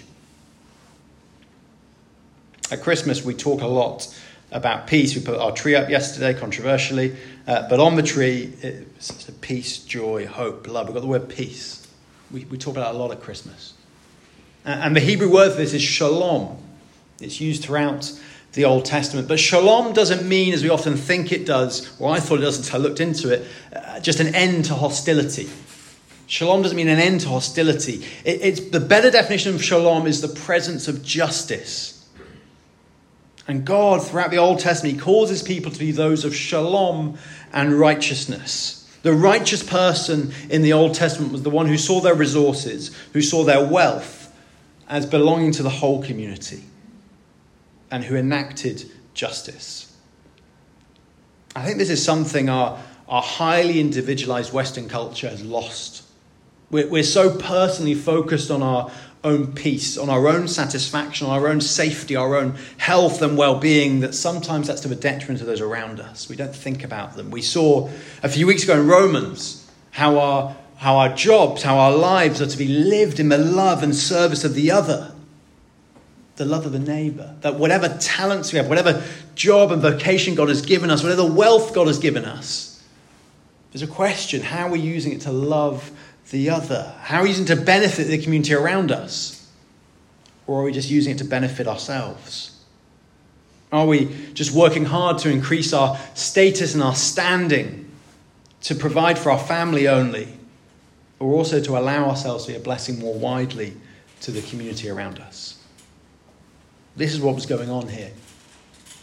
At 2.72 2.81
Christmas, 2.81 3.24
we 3.24 3.34
talk 3.34 3.62
a 3.62 3.67
lot 3.67 4.13
about 4.51 4.88
peace. 4.88 5.16
We 5.16 5.22
put 5.22 5.39
our 5.39 5.51
tree 5.51 5.75
up 5.75 5.89
yesterday, 5.89 6.34
controversially, 6.34 7.16
uh, 7.48 7.68
but 7.70 7.80
on 7.80 7.96
the 7.96 8.04
tree, 8.04 8.54
it's 8.62 9.30
peace, 9.42 9.80
joy, 9.80 10.25
hope, 10.25 10.68
love. 10.68 10.88
We've 10.88 10.94
got 10.94 11.01
the 11.01 11.08
word 11.08 11.30
peace. 11.30 11.88
We, 12.32 12.46
we 12.46 12.58
talk 12.58 12.75
about 12.75 12.96
a 12.96 12.98
lot 12.98 13.12
at 13.12 13.22
Christmas. 13.22 13.74
And 14.66 14.96
the 14.96 15.00
Hebrew 15.00 15.32
word 15.32 15.51
for 15.51 15.58
this 15.58 15.74
is 15.74 15.82
shalom. 15.82 16.58
It's 17.22 17.39
used 17.39 17.63
throughout 17.63 18.12
the 18.54 18.66
Old 18.66 18.86
Testament. 18.86 19.27
But 19.27 19.39
shalom 19.39 19.94
doesn't 19.94 20.27
mean, 20.27 20.54
as 20.54 20.63
we 20.63 20.70
often 20.70 20.98
think 20.98 21.32
it 21.32 21.46
does, 21.46 21.89
or 22.01 22.12
I 22.12 22.20
thought 22.20 22.39
it 22.39 22.44
does 22.44 22.58
until 22.58 22.82
I 22.82 22.84
looked 22.84 23.00
into 23.00 23.32
it, 23.32 23.48
uh, 23.74 24.00
just 24.01 24.20
an 24.20 24.36
end 24.36 24.66
to 24.66 24.75
hostility. 24.75 25.50
Shalom 26.25 26.62
doesn't 26.62 26.75
mean 26.75 26.89
an 26.89 27.00
end 27.00 27.22
to 27.22 27.30
hostility. 27.30 28.06
It, 28.25 28.42
it's 28.42 28.60
the 28.60 28.82
better 28.82 29.10
definition 29.10 29.56
of 29.56 29.63
shalom 29.63 30.06
is 30.06 30.22
the 30.22 30.27
presence 30.27 30.89
of 30.89 31.01
justice. 31.01 31.97
And 33.48 33.63
God, 33.63 34.06
throughout 34.06 34.32
the 34.32 34.38
Old 34.38 34.60
Testament, 34.60 34.96
He 34.96 35.01
calls 35.01 35.30
His 35.30 35.42
people 35.42 35.72
to 35.72 35.80
be 35.80 35.92
those 35.92 36.25
of 36.25 36.36
shalom 36.36 37.18
and 37.54 37.74
righteousness. 37.80 38.84
The 39.04 39.13
righteous 39.13 39.63
person 39.63 40.34
in 40.50 40.63
the 40.63 40.74
Old 40.74 40.94
Testament 40.94 41.32
was 41.32 41.44
the 41.44 41.50
one 41.50 41.68
who 41.68 41.77
saw 41.77 42.01
their 42.01 42.16
resources, 42.16 42.96
who 43.13 43.22
saw 43.22 43.44
their 43.46 43.66
wealth 43.66 44.34
as 44.89 45.06
belonging 45.06 45.51
to 45.54 45.63
the 45.63 45.70
whole 45.70 46.04
community 46.04 46.63
and 47.89 48.04
who 48.04 48.16
enacted 48.16 48.89
justice. 49.13 49.96
I 51.56 51.66
think 51.66 51.77
this 51.77 51.89
is 51.89 52.04
something 52.04 52.50
our, 52.50 52.80
our 53.08 53.22
highly 53.22 53.80
individualized 53.80 54.54
Western 54.54 54.89
culture 54.89 55.30
has 55.30 55.44
lost. 55.44 56.04
We're, 56.70 56.88
we're 56.89 57.04
so 57.04 57.38
personally 57.38 57.96
focused 57.96 58.51
on 58.51 58.62
our 58.62 58.92
own 59.27 59.53
peace, 59.53 59.98
on 59.98 60.10
our 60.10 60.27
own 60.27 60.48
satisfaction, 60.48 61.27
on 61.27 61.34
our 61.34 61.48
own 61.48 61.62
safety, 61.62 62.15
our 62.15 62.36
own 62.36 62.55
health 62.77 63.22
and 63.22 63.38
well 63.38 63.60
being 63.60 64.00
that 64.00 64.15
sometimes 64.15 64.67
that's 64.67 64.81
to 64.81 64.88
the 64.88 64.96
detriment 64.96 65.41
of 65.41 65.48
those 65.48 65.62
around 65.62 66.00
us. 66.00 66.27
We 66.29 66.36
don't 66.36 66.55
think 66.55 66.84
about 66.84 67.15
them. 67.15 67.31
We 67.31 67.41
saw 67.41 67.89
a 68.24 68.29
few 68.29 68.48
weeks 68.48 68.63
ago 68.63 68.79
in 68.79 68.88
Romans 68.88 69.69
how 69.91 70.19
our, 70.19 70.55
how 70.77 70.98
our 70.98 71.13
jobs, 71.13 71.63
how 71.63 71.77
our 71.77 71.96
lives 71.96 72.41
are 72.41 72.48
to 72.48 72.57
be 72.57 72.67
lived 72.67 73.19
in 73.19 73.29
the 73.29 73.38
love 73.38 73.84
and 73.84 73.96
service 73.96 74.43
of 74.43 74.53
the 74.53 74.72
other 74.72 75.13
the 76.38 76.46
love 76.46 76.65
of 76.65 76.72
the 76.72 76.79
neighbor. 76.79 77.36
That 77.41 77.55
whatever 77.55 77.89
talents 78.00 78.53
we 78.53 78.57
have, 78.57 78.69
whatever 78.69 79.03
job 79.36 79.72
and 79.72 79.81
vocation 79.81 80.36
God 80.36 80.50
has 80.50 80.62
given 80.62 80.89
us, 80.89 81.03
whatever 81.03 81.25
wealth 81.25 81.74
God 81.74 81.88
has 81.88 82.00
given 82.00 82.25
us, 82.25 82.84
there's 83.72 83.81
a 83.81 83.88
question 83.88 84.41
how 84.41 84.67
are 84.67 84.72
we 84.72 84.79
using 84.79 85.12
it 85.12 85.22
to 85.22 85.31
love 85.31 85.91
the 86.31 86.50
other? 86.50 86.93
How 87.01 87.19
are 87.19 87.24
we 87.24 87.29
using 87.29 87.46
it 87.46 87.55
to 87.55 87.55
benefit 87.55 88.07
the 88.07 88.17
community 88.17 88.53
around 88.53 88.91
us? 88.91 89.50
Or 90.46 90.62
are 90.62 90.63
we 90.63 90.72
just 90.72 90.89
using 90.89 91.15
it 91.15 91.17
to 91.19 91.25
benefit 91.25 91.67
ourselves? 91.67 92.57
Are 93.72 93.86
we 93.86 94.05
just 94.34 94.51
working 94.51 94.86
hard 94.86 95.17
to 95.19 95.29
increase 95.29 95.74
our 95.74 95.98
status 96.13 96.74
and 96.74 96.81
our 96.81 96.96
standing, 96.96 97.91
to 98.62 98.75
provide 98.75 99.19
for 99.19 99.31
our 99.31 99.39
family 99.39 99.88
only, 99.88 100.29
or 101.19 101.34
also 101.34 101.62
to 101.62 101.77
allow 101.77 102.10
ourselves 102.10 102.46
to 102.46 102.51
be 102.51 102.57
a 102.57 102.62
blessing 102.62 103.00
more 103.00 103.13
widely 103.13 103.75
to 104.22 104.31
the 104.31 104.41
community 104.41 104.89
around 104.89 105.19
us? 105.19 105.62
This 106.96 107.13
is 107.13 107.19
what 107.19 107.36
was 107.36 107.46
going 107.46 107.69
on 107.69 107.89
here. 107.89 108.12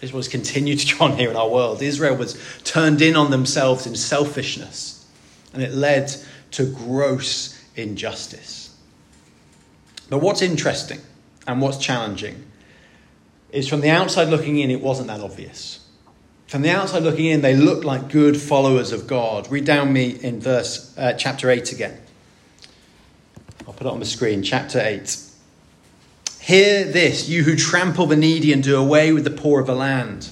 This 0.01 0.13
was 0.13 0.29
continued 0.29 0.81
to 0.81 0.97
go 0.97 1.05
on 1.05 1.17
here 1.17 1.31
in 1.31 1.37
our 1.37 1.49
world. 1.49 1.81
Israel 1.81 2.17
was 2.17 2.39
turned 2.65 3.01
in 3.03 3.17
on 3.17 3.31
themselves 3.31 3.87
in 3.87 3.95
selfishness, 3.95 5.07
and 5.53 5.63
it 5.63 5.73
led 5.73 6.15
to 6.55 6.67
gross 6.67 7.61
injustice. 7.77 8.77
But 10.09 10.19
what's 10.19 10.43
interesting 10.43 11.01
and 11.47 11.61
what's 11.61 11.79
challenging 11.79 12.45
is 13.51 13.69
from 13.69 13.81
the 13.81 13.91
outside 13.91 14.29
looking 14.29 14.59
in, 14.59 14.71
it 14.71 14.81
wasn't 14.81 15.09
that 15.09 15.21
obvious. 15.21 15.81
From 16.47 16.63
the 16.63 16.71
outside 16.71 17.03
looking 17.03 17.27
in, 17.27 17.41
they 17.41 17.57
looked 17.57 17.85
like 17.85 18.11
good 18.11 18.37
followers 18.37 18.93
of 18.93 19.07
God. 19.07 19.51
Read 19.51 19.65
down 19.65 19.93
me 19.93 20.11
in 20.11 20.41
verse 20.41 20.97
uh, 20.97 21.15
chapter 21.15 21.51
8 21.51 21.73
again. 21.73 22.01
I'll 23.67 23.73
put 23.73 23.87
it 23.87 23.91
on 23.91 24.01
the 24.01 24.07
screen, 24.07 24.43
chapter 24.43 24.81
8. 24.81 25.19
Hear 26.41 26.85
this, 26.85 27.29
you 27.29 27.43
who 27.43 27.57
trample 27.57 28.07
the 28.07 28.17
needy 28.17 28.53
and 28.53 28.63
do 28.63 28.77
away 28.77 29.13
with 29.13 29.25
the 29.25 29.31
poor 29.31 29.61
of 29.61 29.67
the 29.67 29.75
land, 29.75 30.31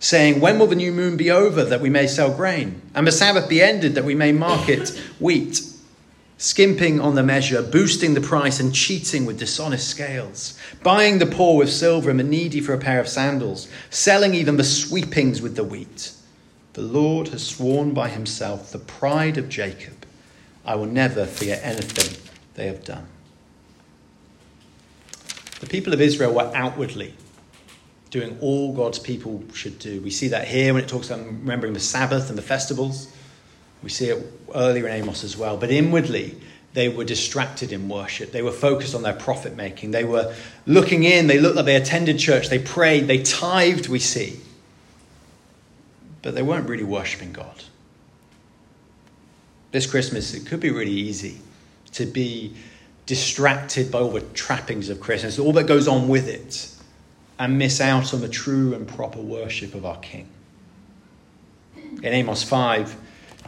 saying, 0.00 0.40
When 0.40 0.58
will 0.58 0.66
the 0.66 0.74
new 0.74 0.92
moon 0.92 1.16
be 1.16 1.30
over 1.30 1.64
that 1.64 1.80
we 1.80 1.90
may 1.90 2.06
sell 2.06 2.32
grain, 2.32 2.82
and 2.94 3.06
the 3.06 3.12
Sabbath 3.12 3.48
be 3.48 3.62
ended 3.62 3.94
that 3.94 4.04
we 4.04 4.14
may 4.14 4.32
market 4.32 4.90
wheat? 5.20 5.62
Skimping 6.40 7.00
on 7.00 7.16
the 7.16 7.22
measure, 7.24 7.62
boosting 7.62 8.14
the 8.14 8.20
price, 8.20 8.60
and 8.60 8.72
cheating 8.72 9.26
with 9.26 9.40
dishonest 9.40 9.88
scales, 9.88 10.56
buying 10.84 11.18
the 11.18 11.26
poor 11.26 11.58
with 11.58 11.72
silver 11.72 12.10
and 12.10 12.20
the 12.20 12.24
needy 12.24 12.60
for 12.60 12.74
a 12.74 12.78
pair 12.78 13.00
of 13.00 13.08
sandals, 13.08 13.68
selling 13.90 14.34
even 14.34 14.56
the 14.56 14.62
sweepings 14.62 15.42
with 15.42 15.56
the 15.56 15.64
wheat. 15.64 16.12
The 16.74 16.82
Lord 16.82 17.28
has 17.28 17.44
sworn 17.44 17.92
by 17.92 18.08
himself, 18.08 18.70
the 18.70 18.78
pride 18.78 19.36
of 19.36 19.48
Jacob, 19.48 20.06
I 20.64 20.74
will 20.74 20.86
never 20.86 21.24
forget 21.24 21.60
anything 21.64 22.22
they 22.54 22.66
have 22.66 22.84
done. 22.84 23.06
The 25.60 25.66
people 25.66 25.92
of 25.92 26.00
Israel 26.00 26.34
were 26.34 26.52
outwardly 26.54 27.14
doing 28.10 28.38
all 28.40 28.74
God's 28.74 28.98
people 28.98 29.42
should 29.52 29.78
do. 29.78 30.00
We 30.00 30.10
see 30.10 30.28
that 30.28 30.48
here 30.48 30.74
when 30.74 30.82
it 30.82 30.88
talks 30.88 31.10
about 31.10 31.26
remembering 31.26 31.72
the 31.72 31.80
Sabbath 31.80 32.28
and 32.28 32.38
the 32.38 32.42
festivals. 32.42 33.12
We 33.82 33.90
see 33.90 34.06
it 34.06 34.32
earlier 34.54 34.86
in 34.86 34.92
Amos 34.92 35.24
as 35.24 35.36
well. 35.36 35.56
But 35.56 35.70
inwardly, 35.70 36.40
they 36.74 36.88
were 36.88 37.04
distracted 37.04 37.72
in 37.72 37.88
worship. 37.88 38.32
They 38.32 38.42
were 38.42 38.52
focused 38.52 38.94
on 38.94 39.02
their 39.02 39.14
profit 39.14 39.56
making. 39.56 39.90
They 39.90 40.04
were 40.04 40.34
looking 40.66 41.04
in. 41.04 41.26
They 41.26 41.38
looked 41.38 41.56
like 41.56 41.64
they 41.64 41.76
attended 41.76 42.18
church. 42.18 42.48
They 42.48 42.58
prayed. 42.58 43.06
They 43.06 43.22
tithed, 43.22 43.88
we 43.88 43.98
see. 43.98 44.40
But 46.22 46.34
they 46.34 46.42
weren't 46.42 46.68
really 46.68 46.84
worshipping 46.84 47.32
God. 47.32 47.64
This 49.70 49.86
Christmas, 49.86 50.34
it 50.34 50.46
could 50.46 50.60
be 50.60 50.70
really 50.70 50.92
easy 50.92 51.38
to 51.92 52.06
be 52.06 52.54
distracted 53.06 53.90
by 53.90 54.00
all 54.00 54.10
the 54.10 54.20
trappings 54.20 54.88
of 54.88 55.00
Christmas, 55.00 55.38
all 55.38 55.52
that 55.54 55.66
goes 55.66 55.88
on 55.88 56.08
with 56.08 56.28
it, 56.28 56.70
and 57.38 57.58
miss 57.58 57.80
out 57.80 58.12
on 58.12 58.20
the 58.20 58.28
true 58.28 58.74
and 58.74 58.86
proper 58.86 59.20
worship 59.20 59.74
of 59.74 59.84
our 59.84 59.98
King. 59.98 60.28
In 61.74 62.12
Amos 62.12 62.42
5, 62.42 62.96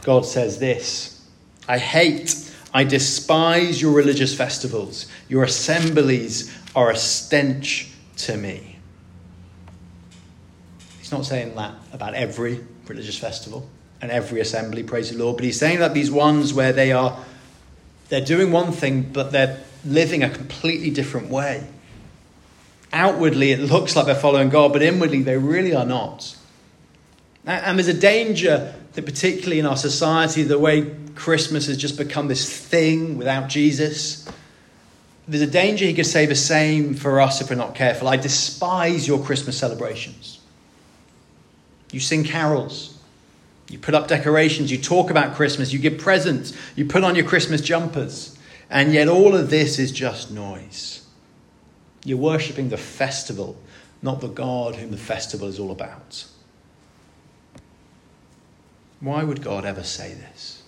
God 0.01 0.25
says 0.25 0.59
this 0.59 1.27
I 1.67 1.77
hate, 1.77 2.51
I 2.73 2.83
despise 2.83 3.81
your 3.81 3.93
religious 3.93 4.35
festivals. 4.35 5.07
Your 5.29 5.43
assemblies 5.43 6.55
are 6.75 6.89
a 6.89 6.95
stench 6.95 7.91
to 8.17 8.37
me. 8.37 8.77
He's 10.99 11.11
not 11.11 11.25
saying 11.25 11.55
that 11.55 11.73
about 11.91 12.13
every 12.13 12.65
religious 12.87 13.17
festival 13.17 13.69
and 14.01 14.11
every 14.11 14.39
assembly, 14.39 14.83
praise 14.83 15.11
the 15.11 15.17
Lord, 15.17 15.37
but 15.37 15.43
he's 15.43 15.59
saying 15.59 15.79
that 15.79 15.93
these 15.93 16.09
ones 16.09 16.53
where 16.53 16.73
they 16.73 16.91
are 16.91 17.17
they're 18.11 18.19
doing 18.19 18.51
one 18.51 18.73
thing, 18.73 19.03
but 19.03 19.31
they're 19.31 19.61
living 19.85 20.21
a 20.21 20.29
completely 20.29 20.89
different 20.89 21.29
way. 21.29 21.65
Outwardly, 22.93 23.51
it 23.51 23.59
looks 23.59 23.95
like 23.95 24.05
they're 24.05 24.15
following 24.15 24.49
God, 24.49 24.73
but 24.73 24.81
inwardly, 24.81 25.23
they 25.23 25.37
really 25.37 25.73
are 25.73 25.85
not. 25.85 26.35
And 27.45 27.79
there's 27.79 27.87
a 27.87 27.93
danger 27.93 28.73
that, 28.93 29.05
particularly 29.05 29.59
in 29.59 29.65
our 29.65 29.77
society, 29.77 30.43
the 30.43 30.59
way 30.59 30.93
Christmas 31.15 31.67
has 31.67 31.77
just 31.77 31.97
become 31.97 32.27
this 32.27 32.49
thing 32.55 33.17
without 33.17 33.49
Jesus, 33.49 34.27
there's 35.27 35.41
a 35.41 35.47
danger 35.47 35.85
he 35.85 35.93
could 35.93 36.05
say 36.05 36.25
the 36.25 36.35
same 36.35 36.93
for 36.93 37.21
us 37.21 37.41
if 37.41 37.49
we're 37.49 37.55
not 37.55 37.75
careful. 37.75 38.07
I 38.07 38.17
despise 38.17 39.07
your 39.07 39.23
Christmas 39.23 39.57
celebrations. 39.57 40.39
You 41.91 41.99
sing 41.99 42.23
carols, 42.23 42.97
you 43.69 43.79
put 43.79 43.95
up 43.95 44.07
decorations, 44.07 44.71
you 44.71 44.77
talk 44.77 45.09
about 45.09 45.35
Christmas, 45.35 45.71
you 45.71 45.79
give 45.79 45.97
presents, 45.97 46.53
you 46.75 46.85
put 46.85 47.03
on 47.03 47.15
your 47.15 47.25
Christmas 47.25 47.61
jumpers, 47.61 48.37
and 48.69 48.93
yet 48.93 49.07
all 49.07 49.35
of 49.35 49.49
this 49.49 49.79
is 49.79 49.91
just 49.91 50.31
noise. 50.31 51.00
You're 52.03 52.17
worshipping 52.17 52.69
the 52.69 52.77
festival, 52.77 53.55
not 54.01 54.21
the 54.21 54.27
God 54.27 54.75
whom 54.75 54.91
the 54.91 54.97
festival 54.97 55.47
is 55.47 55.59
all 55.59 55.71
about. 55.71 56.25
Why 58.99 59.23
would 59.23 59.43
God 59.43 59.65
ever 59.65 59.83
say 59.83 60.13
this? 60.13 60.63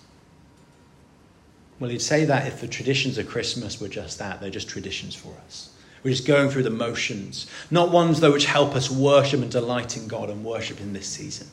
Well, 1.78 1.90
he'd 1.90 2.02
say 2.02 2.24
that 2.24 2.46
if 2.46 2.60
the 2.60 2.68
traditions 2.68 3.18
of 3.18 3.28
Christmas 3.28 3.80
were 3.80 3.88
just 3.88 4.18
that, 4.18 4.40
they're 4.40 4.50
just 4.50 4.68
traditions 4.68 5.14
for 5.14 5.34
us. 5.46 5.70
We're 6.02 6.10
just 6.10 6.26
going 6.26 6.50
through 6.50 6.64
the 6.64 6.70
motions, 6.70 7.46
not 7.70 7.90
ones, 7.90 8.20
though, 8.20 8.32
which 8.32 8.44
help 8.44 8.74
us 8.74 8.90
worship 8.90 9.40
and 9.40 9.50
delight 9.50 9.96
in 9.96 10.06
God 10.06 10.30
and 10.30 10.44
worship 10.44 10.80
in 10.80 10.92
this 10.92 11.06
season. 11.06 11.48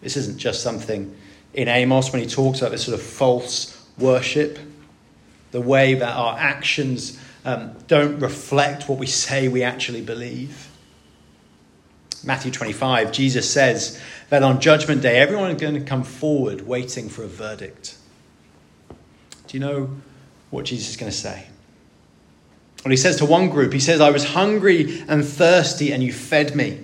This 0.00 0.16
isn't 0.16 0.38
just 0.38 0.62
something 0.62 1.14
in 1.54 1.68
Amos 1.68 2.12
when 2.12 2.22
he 2.22 2.28
talks 2.28 2.60
about 2.60 2.70
this 2.70 2.84
sort 2.84 2.98
of 2.98 3.04
false 3.04 3.86
worship, 3.98 4.58
the 5.50 5.60
way 5.60 5.94
that 5.94 6.16
our 6.16 6.38
actions 6.38 7.20
um, 7.44 7.72
don't 7.88 8.18
reflect 8.20 8.88
what 8.88 8.98
we 8.98 9.06
say 9.06 9.48
we 9.48 9.62
actually 9.62 10.02
believe. 10.02 10.68
Matthew 12.24 12.52
25, 12.52 13.10
Jesus 13.10 13.50
says 13.50 14.00
that 14.28 14.42
on 14.42 14.60
Judgment 14.60 15.02
Day, 15.02 15.18
everyone 15.18 15.50
is 15.50 15.60
going 15.60 15.74
to 15.74 15.80
come 15.80 16.04
forward 16.04 16.66
waiting 16.66 17.08
for 17.08 17.24
a 17.24 17.28
verdict. 17.28 17.96
Do 19.48 19.56
you 19.56 19.60
know 19.60 19.90
what 20.50 20.64
Jesus 20.64 20.90
is 20.90 20.96
going 20.96 21.10
to 21.10 21.16
say? 21.16 21.46
Well, 22.84 22.90
he 22.90 22.96
says 22.96 23.16
to 23.16 23.26
one 23.26 23.48
group, 23.48 23.72
he 23.72 23.80
says, 23.80 24.00
I 24.00 24.10
was 24.10 24.24
hungry 24.24 25.02
and 25.08 25.24
thirsty, 25.24 25.92
and 25.92 26.02
you 26.02 26.12
fed 26.12 26.54
me. 26.54 26.80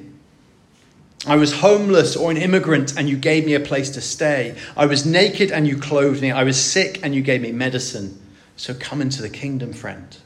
I 1.26 1.36
was 1.36 1.52
homeless 1.52 2.16
or 2.16 2.30
an 2.30 2.36
immigrant, 2.36 2.96
and 2.96 3.08
you 3.08 3.16
gave 3.16 3.44
me 3.44 3.54
a 3.54 3.60
place 3.60 3.90
to 3.90 4.00
stay. 4.00 4.56
I 4.76 4.86
was 4.86 5.04
naked, 5.04 5.50
and 5.50 5.66
you 5.66 5.76
clothed 5.76 6.22
me. 6.22 6.30
I 6.30 6.44
was 6.44 6.62
sick, 6.62 7.00
and 7.02 7.14
you 7.14 7.22
gave 7.22 7.42
me 7.42 7.52
medicine. 7.52 8.20
So 8.56 8.74
come 8.74 9.00
into 9.00 9.22
the 9.22 9.30
kingdom, 9.30 9.72
friend. 9.72 10.16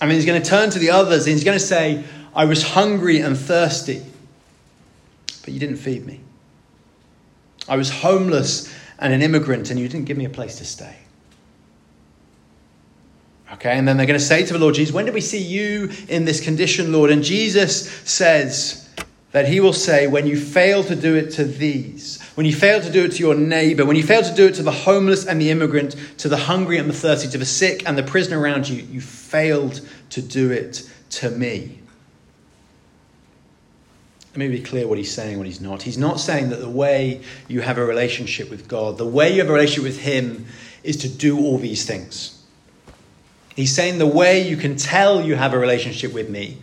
I 0.00 0.06
mean, 0.06 0.14
he's 0.14 0.26
going 0.26 0.40
to 0.40 0.48
turn 0.48 0.70
to 0.70 0.78
the 0.78 0.90
others, 0.90 1.26
and 1.26 1.34
he's 1.34 1.44
going 1.44 1.58
to 1.58 1.64
say, 1.64 2.04
I 2.34 2.44
was 2.44 2.62
hungry 2.62 3.20
and 3.20 3.36
thirsty, 3.36 4.02
but 5.44 5.52
you 5.52 5.60
didn't 5.60 5.76
feed 5.76 6.06
me. 6.06 6.20
I 7.68 7.76
was 7.76 7.90
homeless 7.90 8.72
and 8.98 9.12
an 9.12 9.22
immigrant, 9.22 9.70
and 9.70 9.78
you 9.78 9.88
didn't 9.88 10.06
give 10.06 10.16
me 10.16 10.24
a 10.24 10.30
place 10.30 10.56
to 10.56 10.64
stay. 10.64 10.96
Okay, 13.54 13.76
and 13.76 13.86
then 13.86 13.96
they're 13.96 14.06
going 14.06 14.18
to 14.18 14.24
say 14.24 14.44
to 14.44 14.52
the 14.52 14.58
Lord 14.58 14.74
Jesus, 14.74 14.94
When 14.94 15.04
did 15.04 15.14
we 15.14 15.20
see 15.20 15.42
you 15.42 15.90
in 16.08 16.24
this 16.24 16.40
condition, 16.40 16.92
Lord? 16.92 17.10
And 17.10 17.22
Jesus 17.22 17.90
says 18.04 18.88
that 19.32 19.48
he 19.48 19.60
will 19.60 19.72
say, 19.72 20.06
When 20.06 20.26
you 20.26 20.38
fail 20.38 20.84
to 20.84 20.94
do 20.94 21.16
it 21.16 21.30
to 21.32 21.44
these, 21.44 22.19
when 22.40 22.46
you 22.46 22.54
fail 22.54 22.80
to 22.80 22.90
do 22.90 23.04
it 23.04 23.12
to 23.12 23.18
your 23.18 23.34
neighbor, 23.34 23.84
when 23.84 23.96
you 23.96 24.02
fail 24.02 24.22
to 24.22 24.34
do 24.34 24.46
it 24.46 24.54
to 24.54 24.62
the 24.62 24.70
homeless 24.70 25.26
and 25.26 25.38
the 25.38 25.50
immigrant, 25.50 25.94
to 26.16 26.26
the 26.26 26.38
hungry 26.38 26.78
and 26.78 26.88
the 26.88 26.94
thirsty, 26.94 27.28
to 27.28 27.36
the 27.36 27.44
sick 27.44 27.86
and 27.86 27.98
the 27.98 28.02
prisoner 28.02 28.40
around 28.40 28.66
you, 28.66 28.82
you 28.84 29.02
failed 29.02 29.86
to 30.08 30.22
do 30.22 30.50
it 30.50 30.90
to 31.10 31.28
me. 31.28 31.80
Let 34.30 34.38
me 34.38 34.48
be 34.48 34.62
clear 34.62 34.88
what 34.88 34.96
he's 34.96 35.12
saying, 35.12 35.32
and 35.32 35.38
what 35.38 35.46
he's 35.48 35.60
not. 35.60 35.82
He's 35.82 35.98
not 35.98 36.18
saying 36.18 36.48
that 36.48 36.60
the 36.60 36.70
way 36.70 37.20
you 37.46 37.60
have 37.60 37.76
a 37.76 37.84
relationship 37.84 38.48
with 38.48 38.68
God, 38.68 38.96
the 38.96 39.04
way 39.04 39.30
you 39.30 39.40
have 39.40 39.50
a 39.50 39.52
relationship 39.52 39.84
with 39.84 40.00
Him, 40.00 40.46
is 40.82 40.96
to 40.96 41.10
do 41.10 41.38
all 41.38 41.58
these 41.58 41.84
things. 41.84 42.42
He's 43.54 43.74
saying 43.74 43.98
the 43.98 44.06
way 44.06 44.48
you 44.48 44.56
can 44.56 44.76
tell 44.76 45.22
you 45.22 45.34
have 45.34 45.52
a 45.52 45.58
relationship 45.58 46.14
with 46.14 46.30
me, 46.30 46.56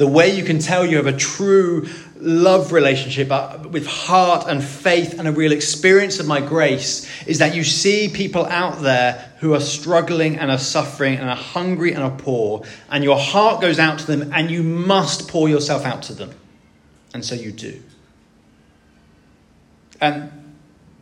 the 0.00 0.06
way 0.06 0.34
you 0.34 0.42
can 0.42 0.58
tell 0.58 0.86
you 0.86 0.96
have 0.96 1.06
a 1.06 1.14
true 1.14 1.86
love 2.16 2.72
relationship 2.72 3.30
uh, 3.30 3.58
with 3.70 3.86
heart 3.86 4.46
and 4.48 4.64
faith 4.64 5.18
and 5.18 5.28
a 5.28 5.32
real 5.32 5.52
experience 5.52 6.18
of 6.18 6.26
my 6.26 6.40
grace 6.40 7.06
is 7.26 7.40
that 7.40 7.54
you 7.54 7.62
see 7.62 8.08
people 8.08 8.46
out 8.46 8.80
there 8.80 9.30
who 9.40 9.52
are 9.52 9.60
struggling 9.60 10.38
and 10.38 10.50
are 10.50 10.56
suffering 10.56 11.18
and 11.18 11.28
are 11.28 11.36
hungry 11.36 11.92
and 11.92 12.02
are 12.02 12.16
poor, 12.16 12.62
and 12.88 13.04
your 13.04 13.18
heart 13.18 13.60
goes 13.60 13.78
out 13.78 13.98
to 13.98 14.06
them, 14.06 14.32
and 14.32 14.50
you 14.50 14.62
must 14.62 15.28
pour 15.28 15.50
yourself 15.50 15.84
out 15.84 16.02
to 16.04 16.14
them. 16.14 16.30
And 17.12 17.22
so 17.22 17.34
you 17.34 17.52
do. 17.52 17.82
And 20.00 20.32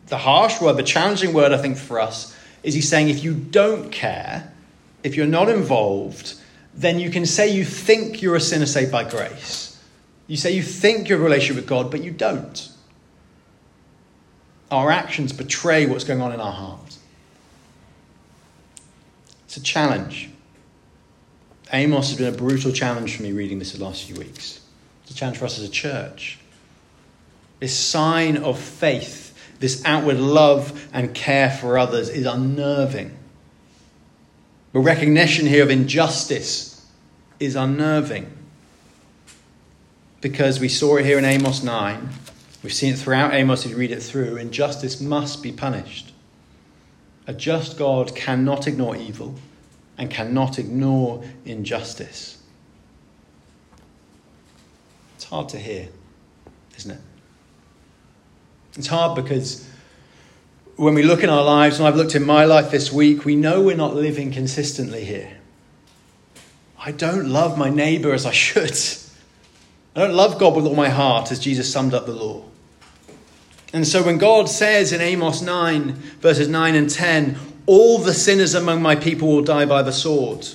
the 0.09 0.19
harsh 0.19 0.61
word, 0.61 0.77
the 0.77 0.83
challenging 0.83 1.33
word, 1.33 1.53
I 1.53 1.59
think, 1.59 1.77
for 1.77 2.01
us 2.01 2.37
is 2.65 2.75
he's 2.75 2.89
saying 2.89 3.11
if 3.11 3.23
you 3.23 3.35
don't 3.35 3.93
care, 3.93 4.53
if 5.05 5.15
you're 5.15 5.25
not 5.25 5.49
involved, 5.49 6.35
then 6.79 7.01
you 7.01 7.11
can 7.11 7.27
say 7.27 7.49
you 7.49 7.64
think 7.64 8.23
you're 8.23 8.37
a 8.37 8.41
sinner 8.41 8.64
saved 8.64 8.93
by 8.93 9.03
grace. 9.03 9.77
You 10.29 10.37
say 10.37 10.53
you 10.53 10.62
think 10.62 11.09
you're 11.09 11.19
a 11.19 11.23
relationship 11.23 11.57
with 11.57 11.67
God, 11.67 11.91
but 11.91 12.05
you 12.05 12.12
don't. 12.12 12.71
Our 14.71 14.88
actions 14.88 15.33
betray 15.33 15.87
what's 15.87 16.05
going 16.05 16.21
on 16.21 16.33
in 16.33 16.41
our 16.41 16.53
hearts. 16.53 17.01
It's 19.47 19.57
a 19.57 19.62
challenge. 19.62 20.31
Amos 21.73 22.11
has 22.11 22.19
been 22.19 22.33
a 22.33 22.37
brutal 22.37 22.71
challenge 22.71 23.17
for 23.17 23.25
me 23.25 23.33
reading 23.33 23.59
this 23.59 23.73
the 23.73 23.85
last 23.85 24.05
few 24.05 24.14
weeks. 24.14 24.61
It's 25.03 25.11
a 25.11 25.14
challenge 25.14 25.38
for 25.38 25.47
us 25.47 25.59
as 25.59 25.69
a 25.69 25.71
church. 25.71 26.38
This 27.59 27.77
sign 27.77 28.37
of 28.37 28.57
faith, 28.57 29.37
this 29.59 29.85
outward 29.85 30.19
love 30.19 30.88
and 30.93 31.12
care 31.12 31.51
for 31.51 31.77
others, 31.77 32.09
is 32.09 32.25
unnerving. 32.25 33.17
The 34.72 34.81
recognition 34.81 35.46
here 35.46 35.62
of 35.62 35.70
injustice 35.70 36.87
is 37.40 37.57
unnerving. 37.57 38.31
Because 40.20 40.61
we 40.61 40.68
saw 40.68 40.96
it 40.96 41.04
here 41.04 41.18
in 41.18 41.24
Amos 41.24 41.62
9, 41.62 42.09
we've 42.62 42.72
seen 42.72 42.94
it 42.94 42.98
throughout 42.98 43.33
Amos 43.33 43.64
if 43.64 43.70
you 43.70 43.76
read 43.76 43.92
it 43.92 44.02
through. 44.02 44.37
Injustice 44.37 45.00
must 45.00 45.42
be 45.42 45.52
punished. 45.52 46.12
A 47.26 47.33
just 47.33 47.78
God 47.78 48.16
cannot 48.16 48.66
ignore 48.66 48.96
evil 48.96 49.35
and 49.96 50.11
cannot 50.11 50.59
ignore 50.59 51.22
injustice. 51.44 52.38
It's 55.16 55.24
hard 55.24 55.48
to 55.50 55.59
hear, 55.59 55.88
isn't 56.76 56.92
it? 56.92 57.00
It's 58.76 58.87
hard 58.87 59.14
because 59.14 59.67
when 60.79 60.95
we 60.95 61.03
look 61.03 61.25
in 61.25 61.29
our 61.29 61.43
lives, 61.43 61.81
and 61.81 61.88
I've 61.88 61.97
looked 61.97 62.14
in 62.14 62.25
my 62.25 62.45
life 62.45 62.71
this 62.71 62.93
week, 62.93 63.25
we 63.25 63.35
know 63.35 63.61
we're 63.61 63.77
not 63.77 63.97
living 63.97 64.31
consistently 64.31 65.05
here. 65.05 65.38
I 66.79 66.93
don't 66.93 67.29
love 67.29 67.59
my 67.59 67.69
neighbor 67.69 68.14
as 68.14 68.25
I 68.25 68.31
should. 68.31 68.79
I 69.97 70.07
don't 70.07 70.14
love 70.14 70.38
God 70.38 70.55
with 70.55 70.67
all 70.67 70.77
my 70.77 70.88
heart, 70.88 71.33
as 71.33 71.41
Jesus 71.41 71.71
summed 71.71 71.95
up 71.95 72.07
the 72.07 72.12
law. 72.12 72.45
And 73.73 73.85
so 73.85 74.05
when 74.05 74.19
God 74.19 74.49
says 74.49 74.93
in 74.93 75.01
Amos 75.01 75.43
9, 75.43 75.95
verses 76.21 76.47
9 76.47 76.75
and 76.77 76.88
10, 76.88 77.37
all 77.67 77.99
the 77.99 78.14
sinners 78.14 78.55
among 78.55 78.81
my 78.81 78.95
people 78.95 79.27
will 79.27 79.43
die 79.43 79.67
by 79.67 79.83
the 79.83 79.93
sword, 79.93 80.47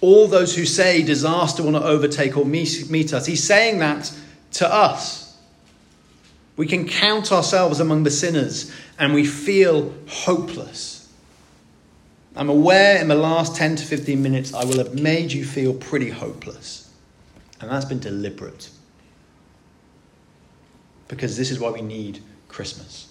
all 0.00 0.28
those 0.28 0.54
who 0.54 0.66
say 0.66 1.02
disaster 1.02 1.64
will 1.64 1.72
not 1.72 1.82
overtake 1.82 2.36
or 2.36 2.44
meet 2.44 3.12
us, 3.12 3.26
he's 3.26 3.42
saying 3.42 3.80
that 3.80 4.12
to 4.52 4.72
us. 4.72 5.36
We 6.56 6.68
can 6.68 6.86
count 6.86 7.32
ourselves 7.32 7.80
among 7.80 8.04
the 8.04 8.12
sinners 8.12 8.72
and 8.98 9.14
we 9.14 9.24
feel 9.24 9.94
hopeless. 10.08 11.12
I'm 12.36 12.48
aware 12.48 13.00
in 13.00 13.08
the 13.08 13.14
last 13.14 13.56
10 13.56 13.76
to 13.76 13.84
15 13.84 14.22
minutes 14.22 14.52
I 14.52 14.64
will 14.64 14.78
have 14.78 15.00
made 15.00 15.32
you 15.32 15.44
feel 15.44 15.74
pretty 15.74 16.10
hopeless. 16.10 16.90
And 17.60 17.70
that's 17.70 17.84
been 17.84 18.00
deliberate. 18.00 18.70
Because 21.08 21.36
this 21.36 21.50
is 21.50 21.60
why 21.60 21.70
we 21.70 21.80
need 21.80 22.20
Christmas. 22.48 23.08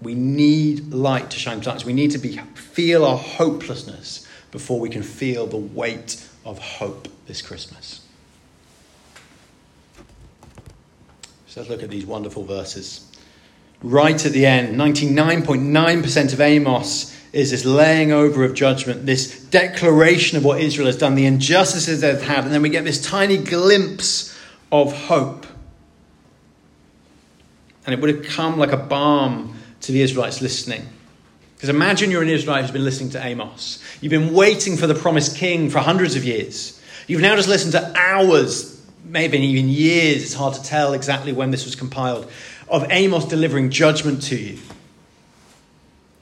We 0.00 0.14
need 0.14 0.92
light 0.92 1.30
to 1.30 1.38
shine 1.38 1.60
through. 1.60 1.86
We 1.86 1.92
need 1.92 2.10
to 2.10 2.18
be, 2.18 2.36
feel 2.54 3.04
our 3.04 3.16
hopelessness 3.16 4.26
before 4.50 4.80
we 4.80 4.90
can 4.90 5.02
feel 5.02 5.46
the 5.46 5.56
weight 5.56 6.28
of 6.44 6.58
hope 6.58 7.08
this 7.26 7.40
Christmas. 7.40 8.00
So 11.46 11.60
let's 11.60 11.70
look 11.70 11.82
at 11.82 11.90
these 11.90 12.06
wonderful 12.06 12.44
verses. 12.44 13.11
Right 13.82 14.24
at 14.24 14.32
the 14.32 14.46
end, 14.46 14.76
99.9% 14.76 16.32
of 16.32 16.40
Amos 16.40 17.18
is 17.32 17.50
this 17.50 17.64
laying 17.64 18.12
over 18.12 18.44
of 18.44 18.54
judgment, 18.54 19.06
this 19.06 19.42
declaration 19.44 20.38
of 20.38 20.44
what 20.44 20.60
Israel 20.60 20.86
has 20.86 20.96
done, 20.96 21.14
the 21.14 21.26
injustices 21.26 22.02
they've 22.02 22.22
had, 22.22 22.44
and 22.44 22.52
then 22.52 22.62
we 22.62 22.68
get 22.68 22.84
this 22.84 23.02
tiny 23.02 23.38
glimpse 23.38 24.38
of 24.70 24.92
hope. 24.92 25.46
And 27.84 27.94
it 27.94 28.00
would 28.00 28.14
have 28.14 28.24
come 28.24 28.58
like 28.58 28.72
a 28.72 28.76
balm 28.76 29.56
to 29.80 29.92
the 29.92 30.02
Israelites 30.02 30.40
listening. 30.40 30.86
Because 31.56 31.68
imagine 31.68 32.10
you're 32.10 32.22
an 32.22 32.28
Israelite 32.28 32.62
who's 32.62 32.70
been 32.70 32.84
listening 32.84 33.10
to 33.10 33.24
Amos. 33.24 33.82
You've 34.00 34.10
been 34.10 34.32
waiting 34.32 34.76
for 34.76 34.86
the 34.86 34.94
promised 34.94 35.36
king 35.36 35.70
for 35.70 35.78
hundreds 35.78 36.16
of 36.16 36.24
years. 36.24 36.80
You've 37.06 37.20
now 37.20 37.34
just 37.34 37.48
listened 37.48 37.72
to 37.72 37.92
hours, 37.96 38.80
maybe 39.04 39.38
even 39.38 39.68
years, 39.68 40.22
it's 40.22 40.34
hard 40.34 40.54
to 40.54 40.62
tell 40.62 40.92
exactly 40.92 41.32
when 41.32 41.50
this 41.50 41.64
was 41.64 41.74
compiled, 41.74 42.30
of 42.72 42.86
Amos 42.90 43.26
delivering 43.26 43.70
judgment 43.70 44.22
to 44.22 44.36
you. 44.36 44.58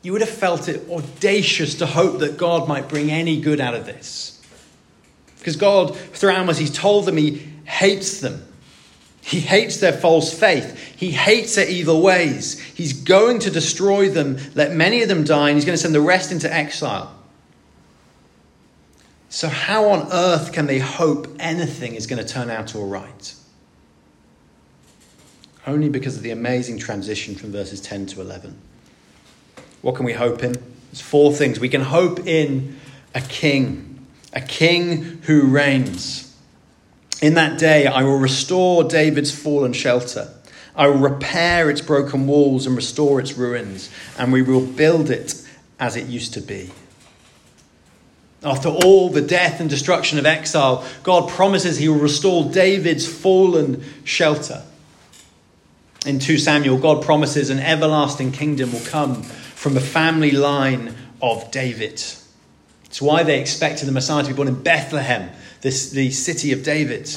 You 0.02 0.12
would 0.12 0.20
have 0.20 0.30
felt 0.30 0.68
it 0.68 0.90
audacious 0.90 1.76
to 1.76 1.86
hope 1.86 2.18
that 2.18 2.36
God 2.36 2.66
might 2.68 2.88
bring 2.88 3.10
any 3.10 3.40
good 3.40 3.60
out 3.60 3.74
of 3.74 3.86
this. 3.86 4.42
Because 5.38 5.56
God, 5.56 5.96
through 5.96 6.32
Amos, 6.32 6.58
He's 6.58 6.76
told 6.76 7.06
them 7.06 7.16
He 7.16 7.46
hates 7.64 8.20
them. 8.20 8.46
He 9.22 9.40
hates 9.40 9.78
their 9.78 9.92
false 9.92 10.36
faith. 10.36 10.76
He 10.96 11.12
hates 11.12 11.54
their 11.54 11.68
evil 11.68 12.02
ways. 12.02 12.58
He's 12.58 12.94
going 12.94 13.38
to 13.40 13.50
destroy 13.50 14.08
them, 14.08 14.38
let 14.54 14.72
many 14.72 15.02
of 15.02 15.08
them 15.08 15.24
die, 15.24 15.50
and 15.50 15.56
He's 15.56 15.64
going 15.64 15.76
to 15.76 15.82
send 15.82 15.94
the 15.94 16.00
rest 16.00 16.32
into 16.32 16.52
exile. 16.52 17.14
So, 19.28 19.46
how 19.46 19.90
on 19.90 20.08
earth 20.10 20.52
can 20.52 20.66
they 20.66 20.80
hope 20.80 21.28
anything 21.38 21.94
is 21.94 22.08
going 22.08 22.20
to 22.20 22.28
turn 22.28 22.50
out 22.50 22.74
all 22.74 22.88
right? 22.88 23.34
Only 25.66 25.88
because 25.88 26.16
of 26.16 26.22
the 26.22 26.30
amazing 26.30 26.78
transition 26.78 27.34
from 27.34 27.52
verses 27.52 27.80
10 27.80 28.06
to 28.06 28.20
11. 28.20 28.56
What 29.82 29.94
can 29.94 30.04
we 30.04 30.12
hope 30.12 30.42
in? 30.42 30.52
There's 30.52 31.00
four 31.00 31.32
things. 31.32 31.60
We 31.60 31.68
can 31.68 31.82
hope 31.82 32.26
in 32.26 32.78
a 33.14 33.20
king, 33.20 34.06
a 34.32 34.40
king 34.40 35.20
who 35.22 35.46
reigns. 35.46 36.34
In 37.22 37.34
that 37.34 37.58
day, 37.58 37.86
I 37.86 38.02
will 38.02 38.18
restore 38.18 38.84
David's 38.84 39.30
fallen 39.30 39.72
shelter. 39.72 40.32
I 40.74 40.86
will 40.86 40.98
repair 40.98 41.68
its 41.68 41.80
broken 41.80 42.26
walls 42.26 42.66
and 42.66 42.74
restore 42.74 43.20
its 43.20 43.34
ruins, 43.34 43.90
and 44.18 44.32
we 44.32 44.42
will 44.42 44.64
build 44.64 45.10
it 45.10 45.46
as 45.78 45.96
it 45.96 46.06
used 46.06 46.34
to 46.34 46.40
be. 46.40 46.70
After 48.42 48.70
all 48.70 49.10
the 49.10 49.20
death 49.20 49.60
and 49.60 49.68
destruction 49.68 50.18
of 50.18 50.24
exile, 50.24 50.86
God 51.02 51.28
promises 51.28 51.76
he 51.76 51.88
will 51.88 51.98
restore 51.98 52.50
David's 52.50 53.06
fallen 53.06 53.84
shelter. 54.04 54.62
In 56.06 56.18
2 56.18 56.38
Samuel, 56.38 56.78
God 56.78 57.04
promises 57.04 57.50
an 57.50 57.58
everlasting 57.58 58.32
kingdom 58.32 58.72
will 58.72 58.80
come 58.80 59.22
from 59.22 59.74
the 59.74 59.80
family 59.80 60.30
line 60.30 60.94
of 61.20 61.50
David. 61.50 62.02
It's 62.86 63.02
why 63.02 63.22
they 63.22 63.38
expected 63.38 63.86
the 63.86 63.92
Messiah 63.92 64.22
to 64.22 64.30
be 64.30 64.34
born 64.34 64.48
in 64.48 64.62
Bethlehem, 64.62 65.30
this, 65.60 65.90
the 65.90 66.10
city 66.10 66.52
of 66.52 66.62
David. 66.62 67.10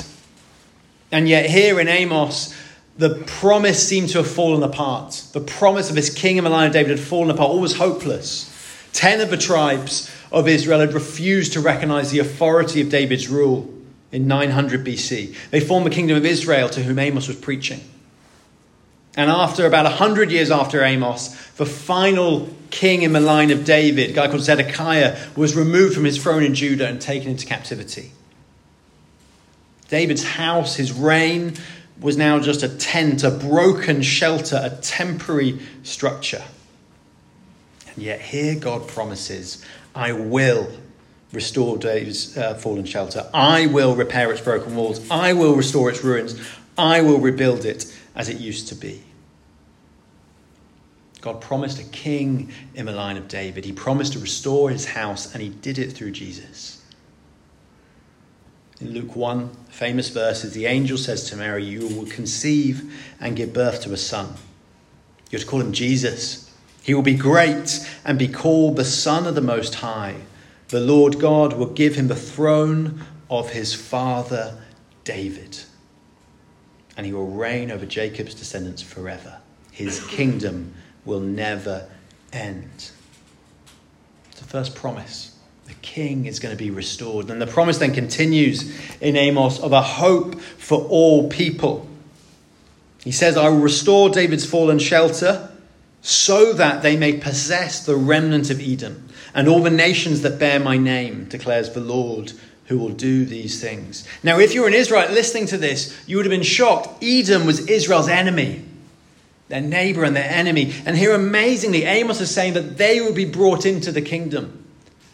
And 1.12 1.30
yet, 1.30 1.50
here 1.50 1.80
in 1.80 1.88
Amos, 1.88 2.54
the 2.98 3.24
promise 3.26 3.88
seemed 3.88 4.10
to 4.10 4.18
have 4.20 4.30
fallen 4.30 4.64
apart. 4.64 5.28
The 5.32 5.40
promise 5.40 5.90
of 5.90 5.96
this 5.96 6.14
king 6.14 6.38
in 6.38 6.44
the 6.44 6.50
line 6.50 6.68
of 6.68 6.74
David 6.74 6.98
had 6.98 7.00
fallen 7.00 7.32
apart, 7.32 7.50
all 7.50 7.62
was 7.62 7.78
hopeless. 7.78 8.50
Ten 8.92 9.22
of 9.22 9.30
the 9.30 9.38
tribes 9.38 10.14
of 10.32 10.48
Israel 10.48 10.82
had 10.82 10.94
refused 10.94 11.54
to 11.54 11.62
recognize 11.62 12.12
the 12.12 12.20
authority 12.20 12.82
of 12.82 12.90
David's 12.90 13.30
rule 13.30 13.74
in 14.12 14.28
900 14.28 14.86
BC. 14.86 15.36
They 15.52 15.60
formed 15.60 15.86
the 15.86 15.90
kingdom 15.90 16.18
of 16.18 16.26
Israel 16.26 16.68
to 16.70 16.84
whom 16.84 17.00
Amos 17.00 17.28
was 17.28 17.38
preaching. 17.38 17.80
And 19.16 19.30
after 19.30 19.66
about 19.68 19.86
100 19.86 20.32
years 20.32 20.50
after 20.50 20.84
Amos, 20.84 21.30
the 21.58 21.66
final 21.66 22.50
king 22.72 23.04
in 23.04 23.14
the 23.14 23.20
line 23.20 23.52
of 23.52 23.64
David, 23.64 24.10
a 24.10 24.14
guy 24.14 24.28
called 24.28 24.42
Zedekiah, 24.42 25.18
was 25.36 25.56
removed 25.56 25.94
from 25.94 26.06
his 26.06 26.22
throne 26.22 26.44
in 26.44 26.56
Judah 26.56 26.88
and 26.88 27.00
taken 27.00 27.30
into 27.30 27.46
captivity. 27.46 28.12
David's 29.90 30.24
house, 30.24 30.76
his 30.76 30.92
reign, 30.92 31.54
was 32.00 32.18
now 32.18 32.40
just 32.40 32.64
a 32.64 32.70
tent, 32.70 33.24
a 33.24 33.30
broken 33.30 34.02
shelter, 34.02 34.60
a 34.64 34.72
temporary 34.82 35.60
structure. 35.84 36.44
And 37.94 38.04
yet, 38.04 38.20
here 38.20 38.56
God 38.56 38.88
promises, 38.88 39.64
I 39.94 40.14
will 40.14 40.72
restore 41.32 41.78
David's 41.78 42.36
uh, 42.36 42.56
fallen 42.56 42.86
shelter. 42.86 43.30
I 43.32 43.68
will 43.68 43.96
repair 43.96 44.32
its 44.32 44.42
broken 44.42 44.76
walls. 44.76 45.08
I 45.12 45.34
will 45.34 45.56
restore 45.56 45.92
its 45.92 46.04
ruins. 46.04 46.36
I 46.76 47.02
will 47.02 47.20
rebuild 47.20 47.66
it 47.66 47.86
as 48.16 48.30
it 48.30 48.40
used 48.40 48.68
to 48.70 48.76
be. 48.76 49.04
God 51.22 51.40
promised 51.40 51.80
a 51.80 51.86
king 51.86 52.52
in 52.76 52.86
the 52.86 52.92
line 52.92 53.16
of 53.16 53.28
David. 53.28 53.64
He 53.64 53.72
promised 53.72 54.14
to 54.14 54.20
restore 54.20 54.70
his 54.70 54.86
house, 54.86 55.34
and 55.34 55.42
he 55.42 55.50
did 55.50 55.80
it 55.80 55.94
through 55.94 56.12
Jesus. 56.12 56.84
In 58.82 58.92
Luke 58.92 59.16
1, 59.16 59.50
famous 59.70 60.10
verses, 60.10 60.54
the 60.54 60.66
angel 60.66 60.98
says 60.98 61.30
to 61.30 61.38
Mary, 61.38 61.64
You 61.64 61.88
will 61.88 62.08
conceive 62.08 62.94
and 63.22 63.38
give 63.38 63.54
birth 63.54 63.82
to 63.84 63.94
a 63.94 63.98
son. 63.98 64.34
You're 65.30 65.40
to 65.40 65.48
call 65.48 65.62
him 65.62 65.72
Jesus. 65.72 66.54
He 66.84 66.94
will 66.94 67.02
be 67.02 67.16
great 67.16 67.90
and 68.04 68.20
be 68.20 68.28
called 68.28 68.76
the 68.76 68.84
Son 68.84 69.26
of 69.26 69.36
the 69.36 69.42
Most 69.42 69.76
High. 69.76 70.18
The 70.68 70.82
Lord 70.82 71.20
God 71.20 71.54
will 71.54 71.68
give 71.68 71.96
him 71.96 72.10
the 72.10 72.16
throne 72.16 73.06
of 73.30 73.52
his 73.52 73.74
father 73.74 74.62
David 75.06 75.60
and 76.96 77.06
he 77.06 77.14
will 77.14 77.28
reign 77.28 77.72
over 77.72 77.86
Jacob's 77.86 78.36
descendants 78.36 78.82
forever. 78.82 79.38
His 79.72 80.06
kingdom 80.08 80.74
will 81.06 81.20
never 81.20 81.88
end. 82.32 82.92
It's 84.32 84.40
the 84.40 84.48
first 84.48 84.76
promise. 84.76 85.36
The 85.66 85.74
king 85.76 86.26
is 86.26 86.40
going 86.40 86.56
to 86.56 86.62
be 86.62 86.72
restored. 86.72 87.30
And 87.30 87.42
the 87.42 87.48
promise 87.48 87.78
then 87.78 87.94
continues 87.94 88.72
in 89.00 89.16
Amos 89.16 89.60
of 89.60 89.72
a 89.72 89.82
hope 89.82 90.40
for 90.40 90.84
all 90.86 91.30
people. 91.30 91.88
He 93.04 93.12
says, 93.12 93.38
I 93.38 93.50
will 93.50 93.60
restore 93.60 94.10
David's 94.10 94.46
fallen 94.46 94.80
shelter 94.80 95.50
so 96.02 96.54
that 96.54 96.82
they 96.82 96.98
may 96.98 97.18
possess 97.18 97.86
the 97.86 97.96
remnant 97.96 98.50
of 98.50 98.62
Edom 98.62 99.08
and 99.34 99.48
all 99.48 99.62
the 99.62 99.70
nations 99.70 100.22
that 100.22 100.40
bear 100.40 100.60
my 100.60 100.78
name, 100.78 101.26
declares 101.26 101.72
the 101.72 101.80
Lord 101.80 102.34
who 102.66 102.78
will 102.78 102.90
do 102.90 103.26
these 103.26 103.60
things. 103.60 104.08
Now, 104.24 104.40
if 104.40 104.54
you're 104.54 104.68
an 104.68 104.74
Israelite 104.74 105.12
listening 105.12 105.48
to 105.48 105.58
this, 105.58 105.96
you 106.08 106.18
would 106.18 106.26
have 106.26 106.32
been 106.32 106.44
shocked. 106.44 107.04
Edom 107.04 107.46
was 107.46 107.68
Israel's 107.68 108.08
enemy, 108.08 108.64
their 109.50 109.62
neighbor 109.62 110.04
and 110.04 110.16
their 110.16 110.30
enemy. 110.30 110.74
And 110.86 110.98
here, 110.98 111.14
amazingly, 111.14 111.84
Amos 111.84 112.22
is 112.22 112.32
saying 112.34 112.54
that 112.54 112.78
they 112.78 113.02
would 113.02 113.16
be 113.16 113.26
brought 113.26 113.66
into 113.66 113.92
the 113.92 114.02
kingdom. 114.02 114.66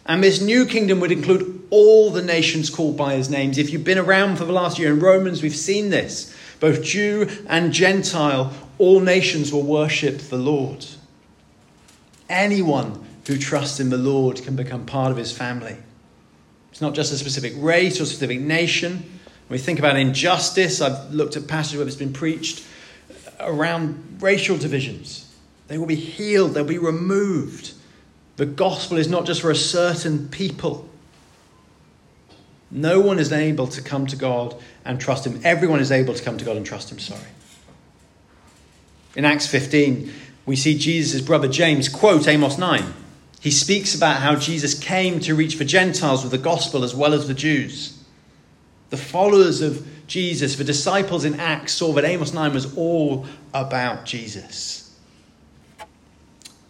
And 0.06 0.24
this 0.24 0.42
new 0.42 0.66
kingdom 0.66 1.00
would 1.00 1.12
include 1.12 1.68
all 1.70 2.10
the 2.10 2.24
nations 2.24 2.70
called 2.70 2.98
by 2.98 3.16
his 3.16 3.30
names. 3.30 3.58
If 3.58 3.72
you've 3.72 3.84
been 3.84 3.98
around 3.98 4.38
for 4.38 4.46
the 4.46 4.54
last 4.54 4.80
year 4.80 4.92
in 4.92 5.00
Romans, 5.00 5.44
we've 5.44 5.56
seen 5.56 5.90
this. 5.90 6.36
Both 6.60 6.84
Jew 6.84 7.30
and 7.48 7.72
Gentile, 7.72 8.54
all 8.78 9.00
nations 9.00 9.52
will 9.52 9.64
worship 9.64 10.18
the 10.18 10.38
Lord. 10.38 10.86
Anyone 12.28 13.06
who 13.28 13.38
trusts 13.38 13.80
in 13.80 13.90
the 13.90 13.98
Lord 13.98 14.42
can 14.44 14.56
become 14.56 14.86
part 14.86 15.12
of 15.12 15.18
his 15.18 15.32
family. 15.32 15.78
It's 16.72 16.82
not 16.82 16.94
just 16.94 17.12
a 17.12 17.18
specific 17.18 17.54
race 17.58 18.00
or 18.00 18.06
specific 18.06 18.40
nation. 18.40 18.98
When 18.98 19.58
we 19.58 19.58
think 19.58 19.80
about 19.80 19.98
injustice, 19.98 20.82
I've 20.82 21.14
looked 21.14 21.36
at 21.36 21.48
passages 21.48 21.78
where 21.78 21.88
it's 21.88 21.96
been 21.96 22.14
preached 22.14 22.64
around 23.40 24.20
racial 24.22 24.58
divisions. 24.58 25.34
They 25.68 25.78
will 25.78 25.86
be 25.86 25.96
healed, 25.96 26.54
they'll 26.54 26.64
be 26.64 26.78
removed. 26.78 27.74
The 28.38 28.46
gospel 28.46 28.98
is 28.98 29.08
not 29.08 29.26
just 29.26 29.42
for 29.42 29.52
a 29.52 29.56
certain 29.56 30.30
people. 30.30 30.88
No 32.72 33.00
one 33.00 33.20
is 33.20 33.32
able 33.32 33.68
to 33.68 33.82
come 33.82 34.06
to 34.08 34.16
God 34.16 34.56
and 34.86 35.00
trust 35.00 35.26
Him. 35.26 35.42
Everyone 35.44 35.80
is 35.80 35.92
able 35.92 36.14
to 36.14 36.24
come 36.24 36.38
to 36.38 36.46
God 36.46 36.56
and 36.56 36.66
trust 36.66 36.92
Him, 36.92 37.00
sorry. 37.00 37.22
In 39.16 39.26
Acts 39.26 39.48
15, 39.48 40.12
we 40.46 40.56
see 40.56 40.78
Jesus' 40.78 41.22
brother 41.22 41.48
James 41.48 41.90
quote 41.90 42.28
Amos 42.28 42.58
9. 42.58 42.94
He 43.40 43.52
speaks 43.52 43.96
about 43.96 44.18
how 44.18 44.36
Jesus 44.36 44.78
came 44.78 45.20
to 45.22 45.34
reach 45.34 45.58
the 45.58 45.66
Gentiles 45.66 46.24
with 46.24 46.32
the 46.32 46.38
gospel 46.38 46.84
as 46.84 46.94
well 46.94 47.14
as 47.14 47.28
the 47.28 47.34
Jews. 47.34 47.98
The 48.90 48.98
followers 48.98 49.62
of 49.62 49.88
Jesus, 50.08 50.56
the 50.56 50.64
disciples 50.64 51.24
in 51.24 51.40
Acts, 51.40 51.74
saw 51.74 51.94
that 51.94 52.04
Amos 52.04 52.34
9 52.34 52.54
was 52.54 52.76
all 52.76 53.26
about 53.54 54.06
Jesus. 54.06 54.94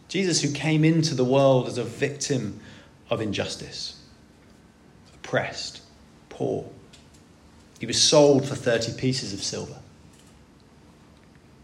Jesus, 0.09 0.41
who 0.41 0.51
came 0.51 0.83
into 0.83 1.15
the 1.15 1.23
world 1.23 1.67
as 1.67 1.77
a 1.77 1.83
victim 1.83 2.59
of 3.09 3.21
injustice, 3.21 3.99
oppressed, 5.15 5.81
poor. 6.29 6.69
He 7.79 7.85
was 7.85 8.01
sold 8.01 8.47
for 8.47 8.55
30 8.55 8.93
pieces 8.93 9.33
of 9.33 9.41
silver. 9.41 9.79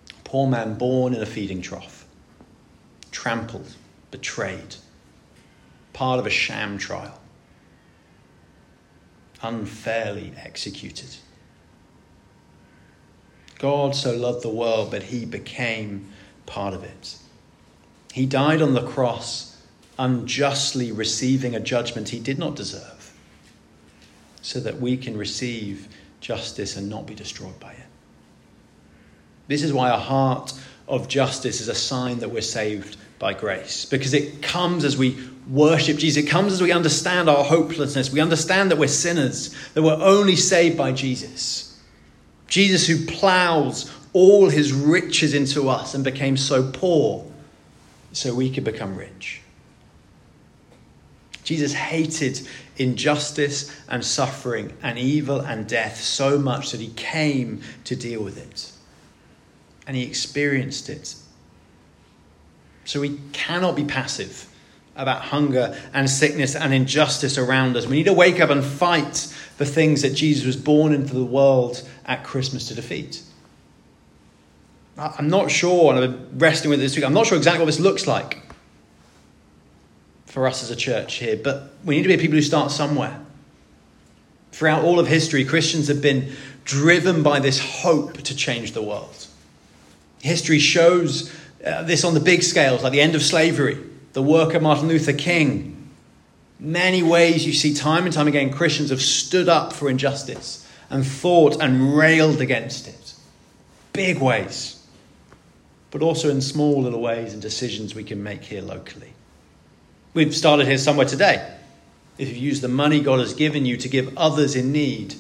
A 0.10 0.24
poor 0.24 0.48
man 0.48 0.76
born 0.76 1.14
in 1.14 1.22
a 1.22 1.26
feeding 1.26 1.62
trough, 1.62 2.06
trampled, 3.12 3.76
betrayed 4.10 4.78
part 5.96 6.20
of 6.20 6.26
a 6.26 6.30
sham 6.30 6.78
trial, 6.78 7.18
unfairly 9.42 10.34
executed. 10.36 11.08
God 13.60 13.96
so 13.96 14.14
loved 14.14 14.44
the 14.44 14.50
world 14.50 14.92
that 14.92 15.04
he 15.04 15.26
became 15.26 16.12
part 16.46 16.74
of 16.74 16.84
it. 16.84 17.18
He 18.12 18.26
died 18.26 18.62
on 18.62 18.74
the 18.74 18.86
cross, 18.86 19.56
unjustly 19.98 20.92
receiving 20.92 21.56
a 21.56 21.62
judgment 21.62 22.10
he 22.10 22.20
did 22.20 22.38
not 22.38 22.58
deserve, 22.58 23.14
so 24.42 24.60
that 24.60 24.82
we 24.82 24.98
can 24.98 25.18
receive 25.18 25.88
justice 26.20 26.76
and 26.76 26.90
not 26.90 27.08
be 27.08 27.16
destroyed 27.16 27.58
by 27.62 27.72
it. 27.72 27.88
This 29.48 29.64
is 29.64 29.72
why 29.72 29.92
a 29.92 29.98
heart 29.98 30.52
of 30.90 31.08
justice 31.08 31.62
is 31.62 31.70
a 31.70 31.76
sign 31.76 32.20
that 32.20 32.32
we're 32.32 32.42
saved 32.42 32.98
by 33.20 33.34
grace, 33.34 33.86
because 33.86 34.14
it 34.14 34.42
comes 34.42 34.84
as 34.84 34.98
we 34.98 35.18
worship 35.48 35.98
Jesus. 35.98 36.24
It 36.24 36.30
comes 36.30 36.54
as 36.54 36.62
we 36.62 36.72
understand 36.72 37.30
our 37.30 37.44
hopelessness. 37.44 38.12
We 38.12 38.20
understand 38.20 38.72
that 38.72 38.78
we're 38.78 38.88
sinners, 38.88 39.56
that 39.74 39.84
we're 39.84 39.94
only 39.94 40.36
saved 40.36 40.78
by 40.78 40.92
Jesus. 40.92 41.80
Jesus, 42.48 42.88
who 42.88 43.06
plows 43.06 43.92
all 44.14 44.50
his 44.50 44.72
riches 44.74 45.34
into 45.34 45.70
us 45.70 45.94
and 45.94 46.04
became 46.04 46.38
so 46.38 46.72
poor 46.72 47.26
so 48.12 48.34
we 48.34 48.50
could 48.50 48.64
become 48.64 48.98
rich. 48.98 49.42
Jesus 51.44 51.74
hated 51.74 52.48
injustice 52.78 53.76
and 53.88 54.04
suffering 54.04 54.74
and 54.82 54.98
evil 54.98 55.40
and 55.40 55.68
death 55.68 55.98
so 55.98 56.40
much 56.40 56.72
that 56.72 56.82
he 56.82 56.90
came 56.90 57.62
to 57.84 57.96
deal 57.96 58.24
with 58.24 58.38
it. 58.38 58.72
And 59.86 59.96
he 59.96 60.04
experienced 60.04 60.90
it. 60.90 61.16
So 62.86 63.02
we 63.02 63.20
cannot 63.34 63.76
be 63.76 63.84
passive 63.84 64.48
about 64.96 65.22
hunger 65.22 65.78
and 65.94 66.10
sickness 66.10 66.56
and 66.56 66.74
injustice 66.74 67.38
around 67.38 67.76
us. 67.76 67.86
We 67.86 67.98
need 67.98 68.06
to 68.06 68.14
wake 68.14 68.40
up 68.40 68.50
and 68.50 68.64
fight 68.64 69.34
the 69.58 69.66
things 69.66 70.02
that 70.04 70.12
Jesus 70.12 70.46
was 70.46 70.56
born 70.56 70.94
into 70.94 71.14
the 71.14 71.26
world 71.26 71.88
at 72.06 72.24
Christmas 72.24 72.68
to 72.70 72.76
defeat. 72.76 73.22
I'm 74.98 75.28
not 75.28 75.52
sure, 75.52 75.94
and 75.94 76.02
I've 76.02 76.12
been 76.12 76.40
wrestling 76.40 76.70
with 76.70 76.80
this 76.80 76.96
week, 76.96 77.04
I'm 77.04 77.14
not 77.14 77.28
sure 77.28 77.38
exactly 77.38 77.60
what 77.60 77.66
this 77.66 77.82
looks 77.82 78.08
like 78.08 78.42
for 80.26 80.48
us 80.48 80.64
as 80.64 80.72
a 80.72 80.76
church 80.76 81.16
here, 81.16 81.36
but 81.36 81.74
we 81.84 81.98
need 81.98 82.04
to 82.04 82.08
be 82.08 82.18
people 82.18 82.36
who 82.36 82.42
start 82.42 82.72
somewhere. 82.72 83.20
Throughout 84.54 84.84
all 84.84 85.00
of 85.00 85.08
history, 85.08 85.44
Christians 85.44 85.90
have 85.90 86.02
been 86.02 86.32
driven 86.64 87.24
by 87.24 87.40
this 87.40 87.60
hope 87.60 88.22
to 88.22 88.36
change 88.36 88.72
the 88.72 88.82
world. 88.82 89.28
History 90.22 90.60
shows 90.60 91.34
uh, 91.66 91.84
this 91.84 92.04
on 92.04 92.14
the 92.14 92.20
big 92.20 92.44
scales, 92.44 92.84
like 92.84 92.92
the 92.92 93.02
end 93.02 93.16
of 93.16 93.24
slavery, 93.24 93.78
the 94.14 94.22
work 94.22 94.54
of 94.54 94.62
Martin 94.62 94.88
Luther 94.88 95.14
King. 95.14 95.90
Many 96.60 97.04
ways 97.04 97.46
you 97.46 97.54
see 97.54 97.74
time 97.74 98.06
and 98.06 98.14
time 98.14 98.28
again 98.28 98.52
Christians 98.52 98.90
have 98.90 99.02
stood 99.02 99.50
up 99.50 99.74
for 99.74 99.90
injustice 99.90 100.68
and 100.90 101.06
fought 101.06 101.62
and 101.62 101.98
railed 101.98 102.40
against 102.40 102.88
it. 102.88 103.14
Big 103.94 104.20
ways 104.20 104.76
but 105.96 106.02
also 106.02 106.30
in 106.30 106.42
small 106.42 106.82
little 106.82 107.00
ways 107.00 107.32
and 107.32 107.42
decisions 107.42 107.96
we 107.96 108.04
can 108.04 108.22
make 108.22 108.44
here 108.44 108.62
locally. 108.62 109.14
We've 110.14 110.36
started 110.36 110.68
here 110.68 110.78
somewhere 110.78 111.06
today. 111.06 111.56
If 112.18 112.28
you 112.28 112.36
use 112.36 112.60
the 112.60 112.68
money 112.68 113.00
God 113.00 113.20
has 113.20 113.34
given 113.34 113.66
you 113.66 113.78
to 113.78 113.88
give 113.88 114.12
others 114.18 114.58
in 114.58 114.74
need 114.74 115.16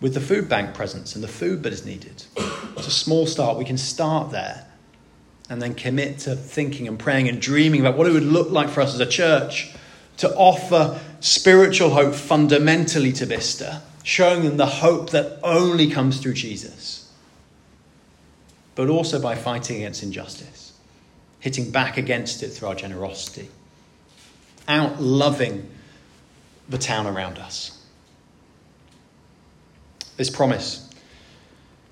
with 0.00 0.14
the 0.14 0.22
food 0.22 0.48
bank 0.48 0.74
presence 0.74 1.14
and 1.14 1.22
the 1.22 1.28
food 1.28 1.62
that 1.64 1.74
is 1.74 1.84
needed, 1.84 2.24
it's 2.38 2.86
a 2.86 2.90
small 2.90 3.26
start. 3.26 3.58
We 3.58 3.66
can 3.66 3.76
start 3.76 4.30
there 4.30 4.66
and 5.48 5.60
then 5.60 5.74
commit 5.74 6.20
to 6.20 6.34
thinking 6.34 6.88
and 6.88 6.98
praying 6.98 7.28
and 7.28 7.40
dreaming 7.40 7.80
about 7.80 7.96
what 7.96 8.06
it 8.06 8.12
would 8.12 8.22
look 8.22 8.50
like 8.50 8.68
for 8.68 8.80
us 8.80 8.94
as 8.94 9.00
a 9.00 9.06
church 9.06 9.74
to 10.16 10.34
offer 10.36 11.00
spiritual 11.20 11.90
hope 11.90 12.14
fundamentally 12.14 13.12
to 13.12 13.26
Vista, 13.26 13.82
showing 14.02 14.44
them 14.44 14.56
the 14.56 14.66
hope 14.66 15.10
that 15.10 15.38
only 15.42 15.90
comes 15.90 16.20
through 16.20 16.34
Jesus 16.34 17.04
but 18.74 18.88
also 18.88 19.20
by 19.20 19.34
fighting 19.34 19.76
against 19.76 20.02
injustice, 20.02 20.72
hitting 21.40 21.70
back 21.70 21.96
against 21.96 22.42
it 22.42 22.48
through 22.48 22.68
our 22.68 22.74
generosity, 22.74 23.48
out 24.66 25.00
loving 25.00 25.68
the 26.68 26.78
town 26.78 27.06
around 27.06 27.38
us. 27.38 27.82
This 30.16 30.30
promise 30.30 30.90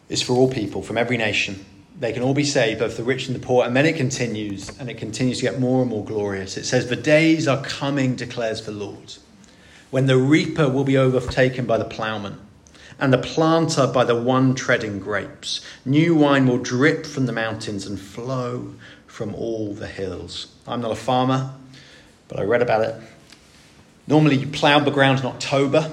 is 0.08 0.22
for 0.22 0.32
all 0.34 0.50
people 0.50 0.82
from 0.82 0.98
every 0.98 1.16
nation. 1.16 1.64
They 1.98 2.12
can 2.12 2.22
all 2.22 2.34
be 2.34 2.44
saved, 2.44 2.80
both 2.80 2.96
the 2.96 3.04
rich 3.04 3.26
and 3.26 3.36
the 3.36 3.44
poor. 3.44 3.64
And 3.64 3.76
then 3.76 3.86
it 3.86 3.96
continues, 3.96 4.76
and 4.78 4.90
it 4.90 4.98
continues 4.98 5.38
to 5.38 5.44
get 5.44 5.60
more 5.60 5.82
and 5.82 5.90
more 5.90 6.04
glorious. 6.04 6.56
It 6.56 6.64
says, 6.64 6.88
The 6.88 6.96
days 6.96 7.46
are 7.46 7.62
coming, 7.62 8.16
declares 8.16 8.62
the 8.62 8.72
Lord, 8.72 9.14
when 9.90 10.06
the 10.06 10.16
reaper 10.16 10.68
will 10.68 10.84
be 10.84 10.96
overtaken 10.96 11.66
by 11.66 11.78
the 11.78 11.84
plowman 11.84 12.38
and 12.98 13.12
the 13.12 13.18
planter 13.18 13.86
by 13.86 14.04
the 14.04 14.14
one 14.14 14.54
treading 14.54 14.98
grapes. 14.98 15.60
New 15.84 16.14
wine 16.14 16.46
will 16.46 16.58
drip 16.58 17.04
from 17.04 17.26
the 17.26 17.32
mountains 17.32 17.86
and 17.86 18.00
flow 18.00 18.74
from 19.06 19.34
all 19.34 19.74
the 19.74 19.88
hills. 19.88 20.54
I'm 20.66 20.80
not 20.80 20.92
a 20.92 20.96
farmer, 20.96 21.52
but 22.28 22.38
I 22.38 22.44
read 22.44 22.62
about 22.62 22.82
it. 22.82 22.94
Normally, 24.06 24.36
you 24.36 24.46
plough 24.46 24.80
the 24.80 24.90
ground 24.90 25.20
in 25.20 25.26
October, 25.26 25.92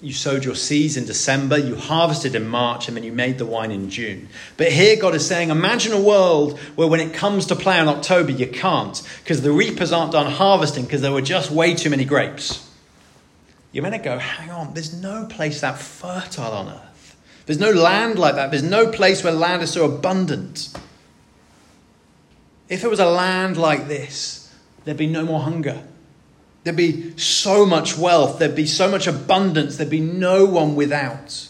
you 0.00 0.12
sowed 0.12 0.44
your 0.44 0.54
seeds 0.54 0.96
in 0.96 1.06
December, 1.06 1.58
you 1.58 1.74
harvested 1.76 2.34
in 2.34 2.46
March, 2.46 2.88
and 2.88 2.96
then 2.96 3.04
you 3.04 3.12
made 3.12 3.38
the 3.38 3.46
wine 3.46 3.70
in 3.70 3.90
June. 3.90 4.28
But 4.56 4.70
here, 4.70 4.96
God 4.96 5.14
is 5.14 5.26
saying, 5.26 5.50
imagine 5.50 5.92
a 5.92 6.00
world 6.00 6.58
where 6.76 6.88
when 6.88 7.00
it 7.00 7.12
comes 7.12 7.46
to 7.46 7.56
plough 7.56 7.82
in 7.82 7.88
October, 7.88 8.30
you 8.30 8.46
can't, 8.46 9.02
because 9.24 9.42
the 9.42 9.52
reapers 9.52 9.92
aren't 9.92 10.12
done 10.12 10.30
harvesting 10.30 10.84
because 10.84 11.02
there 11.02 11.12
were 11.12 11.22
just 11.22 11.50
way 11.50 11.74
too 11.74 11.90
many 11.90 12.04
grapes 12.04 12.68
you're 13.72 13.82
going 13.82 14.00
to 14.00 14.04
go, 14.04 14.18
hang 14.18 14.50
on, 14.50 14.74
there's 14.74 14.94
no 14.94 15.26
place 15.26 15.60
that 15.60 15.78
fertile 15.78 16.52
on 16.52 16.68
earth. 16.68 17.16
There's 17.46 17.60
no 17.60 17.70
land 17.70 18.18
like 18.18 18.34
that. 18.34 18.50
There's 18.50 18.62
no 18.62 18.90
place 18.90 19.22
where 19.22 19.32
land 19.32 19.62
is 19.62 19.70
so 19.70 19.84
abundant. 19.84 20.70
If 22.68 22.84
it 22.84 22.88
was 22.88 23.00
a 23.00 23.06
land 23.06 23.56
like 23.56 23.88
this, 23.88 24.54
there'd 24.84 24.96
be 24.96 25.06
no 25.06 25.24
more 25.24 25.40
hunger. 25.40 25.82
There'd 26.68 26.76
be 26.76 27.16
so 27.16 27.64
much 27.64 27.96
wealth. 27.96 28.38
There'd 28.38 28.54
be 28.54 28.66
so 28.66 28.90
much 28.90 29.06
abundance. 29.06 29.78
There'd 29.78 29.88
be 29.88 30.00
no 30.00 30.44
one 30.44 30.76
without. 30.76 31.48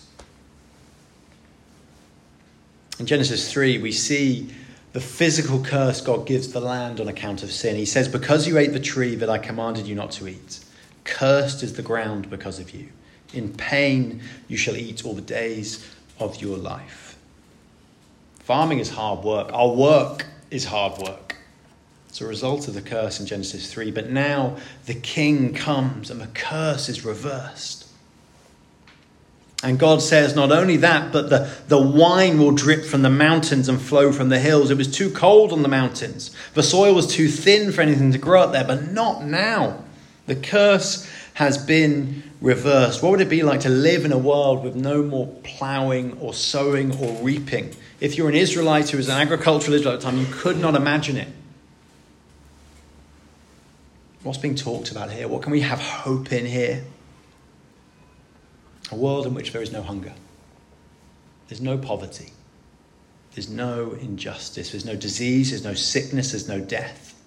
In 3.00 3.07
Genesis 3.07 3.52
3, 3.52 3.78
we 3.78 3.90
see 3.90 4.48
the 4.92 5.00
physical 5.00 5.61
curse 5.64 6.00
God 6.00 6.24
gives 6.24 6.52
the 6.52 6.61
land 6.61 7.00
on 7.00 7.09
account 7.09 7.42
of 7.42 7.50
sin. 7.50 7.74
He 7.74 7.85
says, 7.85 8.07
Because 8.07 8.46
you 8.46 8.59
ate 8.59 8.72
the 8.72 8.78
tree 8.78 9.16
that 9.16 9.28
I 9.28 9.38
commanded 9.38 9.88
you 9.88 9.96
not 9.96 10.12
to 10.12 10.28
eat, 10.28 10.61
Cursed 11.02 11.64
is 11.64 11.72
the 11.72 11.83
ground 11.83 12.31
because 12.31 12.61
of 12.61 12.70
you. 12.70 12.90
In 13.35 13.52
pain 13.52 14.22
you 14.46 14.57
shall 14.57 14.76
eat 14.76 15.04
all 15.04 15.14
the 15.14 15.20
days 15.20 15.85
of 16.20 16.40
your 16.40 16.57
life. 16.57 17.18
Farming 18.38 18.78
is 18.78 18.90
hard 18.90 19.24
work. 19.24 19.52
Our 19.52 19.74
work 19.74 20.26
is 20.52 20.66
hard 20.66 21.02
work. 21.02 21.27
It's 22.09 22.21
a 22.21 22.27
result 22.27 22.68
of 22.68 22.75
the 22.75 22.83
curse 22.83 23.21
in 23.21 23.27
Genesis 23.27 23.73
3. 23.73 23.90
But 23.90 24.11
now 24.11 24.57
the 24.87 24.94
king 24.94 25.55
comes 25.55 26.11
and 26.11 26.21
the 26.21 26.27
curse 26.29 26.88
is 26.88 27.05
reversed. 27.05 27.87
And 29.62 29.79
God 29.79 30.01
says 30.01 30.37
not 30.37 30.53
only 30.53 30.77
that, 30.79 31.12
but 31.12 31.31
the, 31.31 31.51
the 31.66 31.81
wine 31.81 32.38
will 32.38 32.53
drip 32.53 32.85
from 32.85 33.03
the 33.03 33.11
mountains 33.11 33.68
and 33.68 33.81
flow 33.81 34.12
from 34.12 34.29
the 34.29 34.38
hills. 34.38 34.71
It 34.71 34.79
was 34.79 34.90
too 34.90 35.11
cold 35.11 35.53
on 35.53 35.62
the 35.62 35.68
mountains. 35.68 36.31
The 36.55 36.62
soil 36.62 36.94
was 36.94 37.09
too 37.09 37.29
thin 37.29 37.73
for 37.73 37.81
anything 37.81 38.12
to 38.12 38.18
grow 38.18 38.42
up 38.42 38.53
there, 38.53 38.64
but 38.64 38.92
not 38.92 39.25
now. 39.25 39.83
The 40.27 40.37
curse 40.37 41.11
has 41.35 41.59
been 41.59 42.23
reversed. 42.40 43.03
What 43.03 43.11
would 43.11 43.21
it 43.21 43.29
be 43.29 43.42
like 43.42 43.61
to 43.61 43.68
live 43.68 44.05
in 44.05 44.12
a 44.12 44.18
world 44.18 44.62
with 44.62 44.77
no 44.77 45.03
more 45.03 45.27
ploughing 45.42 46.16
or 46.21 46.35
sowing 46.35 46.97
or 47.01 47.21
reaping? 47.23 47.75
If 48.01 48.16
you're 48.16 48.29
an 48.29 48.37
Israelite 48.37 48.90
who 48.90 48.97
was 48.97 49.09
an 49.09 49.21
agricultural 49.21 49.75
Israelite 49.75 49.97
at 49.97 50.01
the 50.03 50.11
time, 50.11 50.21
you 50.21 50.27
could 50.31 50.59
not 50.59 50.77
imagine 50.77 51.16
it. 51.16 51.29
What's 54.28 54.36
being 54.36 54.56
talked 54.56 54.90
about 54.90 55.10
here? 55.10 55.26
What 55.26 55.40
can 55.40 55.52
we 55.52 55.62
have 55.62 55.80
hope 55.80 56.32
in 56.32 56.44
here? 56.44 56.84
A 58.92 58.94
world 58.94 59.26
in 59.26 59.32
which 59.32 59.52
there 59.52 59.62
is 59.62 59.72
no 59.72 59.80
hunger, 59.80 60.12
there's 61.48 61.62
no 61.62 61.78
poverty, 61.78 62.32
there's 63.34 63.48
no 63.48 63.92
injustice, 63.92 64.72
there's 64.72 64.84
no 64.84 64.96
disease, 64.96 65.48
there's 65.48 65.64
no 65.64 65.72
sickness, 65.72 66.32
there's 66.32 66.46
no 66.46 66.60
death. 66.60 67.18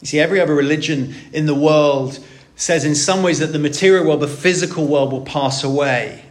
You 0.00 0.06
see, 0.06 0.20
every 0.20 0.40
other 0.40 0.54
religion 0.54 1.16
in 1.32 1.46
the 1.46 1.54
world 1.56 2.20
says, 2.54 2.84
in 2.84 2.94
some 2.94 3.24
ways, 3.24 3.40
that 3.40 3.48
the 3.48 3.58
material 3.58 4.06
world, 4.06 4.20
the 4.20 4.28
physical 4.28 4.86
world, 4.86 5.10
will 5.10 5.24
pass 5.24 5.64
away. 5.64 6.26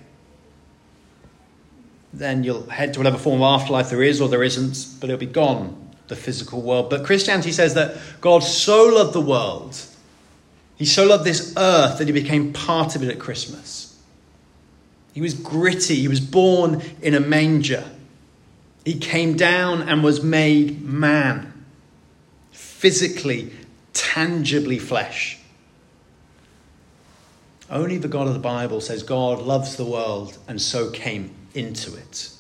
Then 2.14 2.46
you'll 2.46 2.70
head 2.70 2.94
to 2.94 3.02
whatever 3.02 3.18
form 3.18 3.42
of 3.42 3.62
afterlife 3.62 3.90
there 3.90 4.02
is 4.02 4.22
or 4.22 4.30
there 4.30 4.44
isn't, 4.44 5.02
but 5.02 5.10
it'll 5.10 5.20
be 5.20 5.26
gone, 5.26 5.89
the 6.10 6.16
physical 6.16 6.62
world. 6.62 6.90
But 6.90 7.06
Christianity 7.06 7.54
says 7.54 7.76
that 7.76 7.98
God 8.20 8.44
so 8.44 8.86
loved 8.88 9.14
the 9.14 9.22
world, 9.22 9.82
He 10.76 10.86
so 10.86 11.08
loved 11.08 11.24
this 11.24 11.54
earth 11.56 11.98
that 11.98 12.08
He 12.08 12.14
became 12.14 12.52
part 12.52 12.96
of 12.96 13.04
it 13.04 13.10
at 13.10 13.20
Christmas. 13.20 13.98
He 15.14 15.22
was 15.22 15.34
gritty, 15.34 15.96
He 15.96 16.08
was 16.08 16.20
born 16.20 16.82
in 17.02 17.14
a 17.14 17.20
manger. 17.20 17.86
He 18.84 19.00
came 19.00 19.36
down 19.36 19.84
and 19.84 20.04
was 20.04 20.24
made 20.24 20.82
man, 20.82 21.66
physically 22.52 23.52
tangibly 23.94 24.80
flesh. 24.80 25.38
Only 27.70 27.98
the 27.98 28.08
God 28.08 28.28
of 28.28 28.34
the 28.34 28.40
Bible 28.40 28.82
says 28.82 29.04
God 29.04 29.42
loves 29.42 29.76
the 29.76 29.86
world 29.86 30.38
and 30.48 30.60
so 30.60 30.90
came 30.90 31.36
into 31.54 31.96
it. 31.96 32.32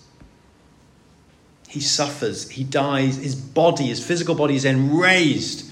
He 1.69 1.81
suffers, 1.81 2.49
he 2.49 2.63
dies, 2.63 3.17
his 3.17 3.35
body, 3.35 3.85
his 3.85 4.03
physical 4.03 4.33
body 4.33 4.55
is 4.55 4.63
then 4.63 4.97
raised 4.97 5.71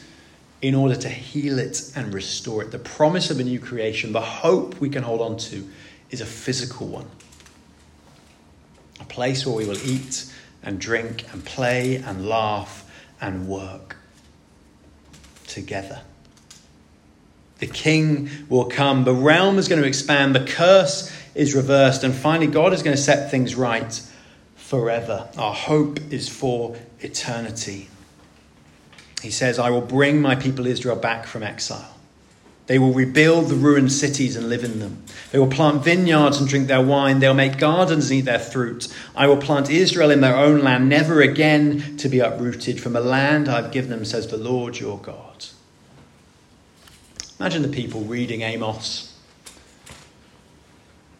in 0.62 0.75
order 0.75 0.95
to 0.95 1.10
heal 1.10 1.57
it 1.57 1.91
and 1.95 2.13
restore 2.13 2.62
it. 2.62 2.69
The 2.69 2.77
promise 2.77 3.31
of 3.31 3.39
a 3.39 3.43
new 3.43 3.60
creation, 3.60 4.12
the 4.12 4.21
hope 4.21 4.79
we 4.79 4.89
can 4.89 5.01
hold 5.01 5.21
on 5.21 5.38
to, 5.38 5.67
is 6.12 6.21
a 6.21 6.25
physical 6.25 6.86
one. 6.86 7.07
A 8.99 9.05
place 9.05 9.43
where 9.43 9.55
we 9.55 9.65
will 9.65 9.83
eat 9.83 10.31
and 10.62 10.79
drink 10.79 11.25
and 11.33 11.43
play 11.43 11.95
and 11.95 12.29
laugh 12.29 12.88
and 13.19 13.47
work 13.47 13.97
together. 15.47 16.01
The 17.57 17.65
king 17.65 18.29
will 18.49 18.65
come, 18.65 19.03
the 19.03 19.15
realm 19.15 19.57
is 19.57 19.67
going 19.67 19.81
to 19.81 19.88
expand, 19.88 20.36
the 20.36 20.45
curse 20.45 21.12
is 21.33 21.55
reversed, 21.55 22.03
and 22.03 22.13
finally, 22.13 22.45
God 22.45 22.71
is 22.71 22.83
going 22.83 22.95
to 22.95 23.01
set 23.01 23.31
things 23.31 23.55
right 23.55 23.99
forever. 24.67 25.30
Our 25.38 25.53
hope 25.53 25.97
is 26.12 26.27
for 26.27 26.75
eternity. 26.99 27.88
He 29.21 29.32
says, 29.32 29.60
I 29.60 29.69
will 29.69 29.82
bring 29.82 30.21
my 30.21 30.36
people 30.36 30.67
Israel 30.67 30.97
back 30.97 31.25
from 31.25 31.41
exile. 31.41 31.95
They 32.65 32.77
will 32.77 32.91
rebuild 32.91 33.47
the 33.47 33.56
ruined 33.56 33.93
cities 33.93 34.36
and 34.36 34.49
live 34.49 34.65
in 34.65 34.80
them. 34.80 35.06
They 35.32 35.39
will 35.39 35.47
plant 35.47 35.86
vineyards 35.86 36.38
and 36.38 36.49
drink 36.49 36.67
their 36.67 36.82
wine. 36.82 37.19
They'll 37.19 37.34
make 37.34 37.58
gardens 37.58 38.12
and 38.12 38.19
eat 38.19 38.25
their 38.25 38.39
fruit. 38.39 38.93
I 39.15 39.25
will 39.27 39.38
plant 39.38 39.69
Israel 39.69 40.12
in 40.12 40.19
their 40.19 40.36
own 40.36 40.60
land, 40.60 40.89
never 40.89 41.21
again 41.21 41.95
to 41.95 42.10
be 42.10 42.19
uprooted 42.19 42.82
from 42.82 42.97
a 42.97 42.99
land 42.99 43.47
I've 43.47 43.71
given 43.71 43.89
them, 43.89 44.03
says 44.03 44.27
the 44.27 44.36
Lord 44.36 44.82
your 44.82 44.97
God. 44.97 45.45
Imagine 47.39 47.62
the 47.62 47.69
people 47.69 48.01
reading 48.01 48.41
Amos. 48.41 49.17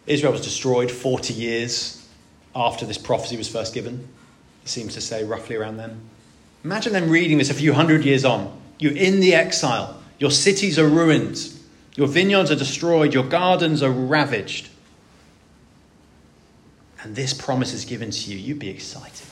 Israel 0.06 0.34
was 0.34 0.42
destroyed 0.42 0.92
40 0.92 1.34
years 1.34 2.07
after 2.58 2.86
this 2.86 2.98
prophecy 2.98 3.38
was 3.38 3.48
first 3.48 3.74
given. 3.74 4.08
It 4.64 4.70
seems 4.70 4.96
to 4.96 5.02
say 5.02 5.24
roughly 5.24 5.56
around 5.56 5.78
then. 5.78 6.02
Imagine 6.64 6.92
them 6.92 7.10
reading 7.10 7.38
this 7.38 7.52
a 7.52 7.54
few 7.54 7.74
hundred 7.74 8.04
years 8.04 8.26
on. 8.26 8.60
You're 8.80 8.98
in 8.98 9.20
the 9.20 9.36
exile. 9.36 10.02
Your 10.18 10.32
cities 10.32 10.80
are 10.80 10.88
ruined. 10.88 11.54
Your 11.96 12.08
vineyards 12.08 12.50
are 12.50 12.56
destroyed. 12.56 13.14
Your 13.14 13.24
gardens 13.24 13.84
are 13.84 13.92
ravaged. 13.92 14.70
And 17.04 17.16
this 17.16 17.34
promise 17.34 17.74
is 17.74 17.86
given 17.86 18.10
to 18.10 18.32
you. 18.32 18.38
You'd 18.38 18.60
be 18.60 18.70
excited. 18.70 19.28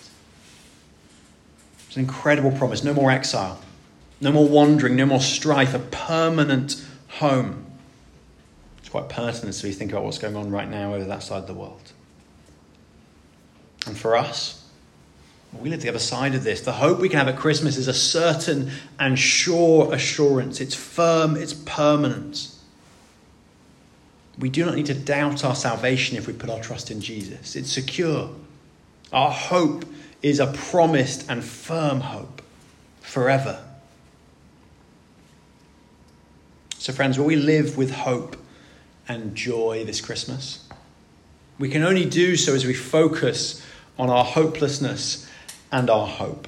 It's 1.87 1.97
an 1.97 2.03
incredible 2.03 2.51
promise. 2.51 2.83
No 2.83 2.93
more 2.93 3.09
exile. 3.09 3.59
No 4.21 4.31
more 4.31 4.47
wandering. 4.47 4.95
No 4.95 5.07
more 5.07 5.19
strife. 5.19 5.73
A 5.73 5.79
permanent 5.79 6.85
home. 7.07 7.65
It's 8.77 8.89
quite 8.89 9.09
pertinent 9.09 9.49
as 9.49 9.63
we 9.63 9.71
think 9.71 9.91
about 9.91 10.03
what's 10.03 10.19
going 10.19 10.35
on 10.35 10.51
right 10.51 10.69
now 10.69 10.93
over 10.93 11.05
that 11.05 11.23
side 11.23 11.39
of 11.39 11.47
the 11.47 11.53
world. 11.55 11.91
And 13.85 13.97
for 13.97 14.15
us, 14.15 14.65
we 15.59 15.69
live 15.69 15.81
the 15.81 15.89
other 15.89 15.99
side 15.99 16.35
of 16.35 16.43
this. 16.43 16.61
The 16.61 16.73
hope 16.73 16.99
we 16.99 17.09
can 17.09 17.17
have 17.19 17.27
at 17.27 17.37
Christmas 17.37 17.77
is 17.77 17.87
a 17.87 17.93
certain 17.93 18.71
and 18.99 19.17
sure 19.17 19.93
assurance. 19.93 20.59
It's 20.59 20.75
firm, 20.75 21.35
it's 21.35 21.53
permanent. 21.53 22.49
We 24.37 24.49
do 24.49 24.65
not 24.65 24.75
need 24.75 24.87
to 24.87 24.93
doubt 24.93 25.45
our 25.45 25.55
salvation 25.55 26.17
if 26.17 26.27
we 26.27 26.33
put 26.33 26.49
our 26.49 26.59
trust 26.59 26.91
in 26.91 26.99
Jesus. 26.99 27.55
It's 27.55 27.71
secure. 27.71 28.29
Our 29.13 29.31
hope 29.31 29.85
is 30.21 30.39
a 30.39 30.47
promised 30.47 31.29
and 31.29 31.43
firm 31.43 32.01
hope 32.01 32.41
forever. 33.01 33.63
So, 36.77 36.91
friends, 36.91 37.17
will 37.17 37.25
we 37.25 37.37
live 37.37 37.77
with 37.77 37.91
hope 37.91 38.35
and 39.07 39.35
joy 39.35 39.85
this 39.85 40.01
Christmas? 40.01 40.67
We 41.57 41.69
can 41.69 41.83
only 41.83 42.05
do 42.05 42.35
so 42.35 42.53
as 42.53 42.65
we 42.65 42.73
focus 42.73 43.65
on 43.97 44.09
our 44.09 44.25
hopelessness 44.25 45.29
and 45.71 45.89
our 45.89 46.07
hope. 46.07 46.47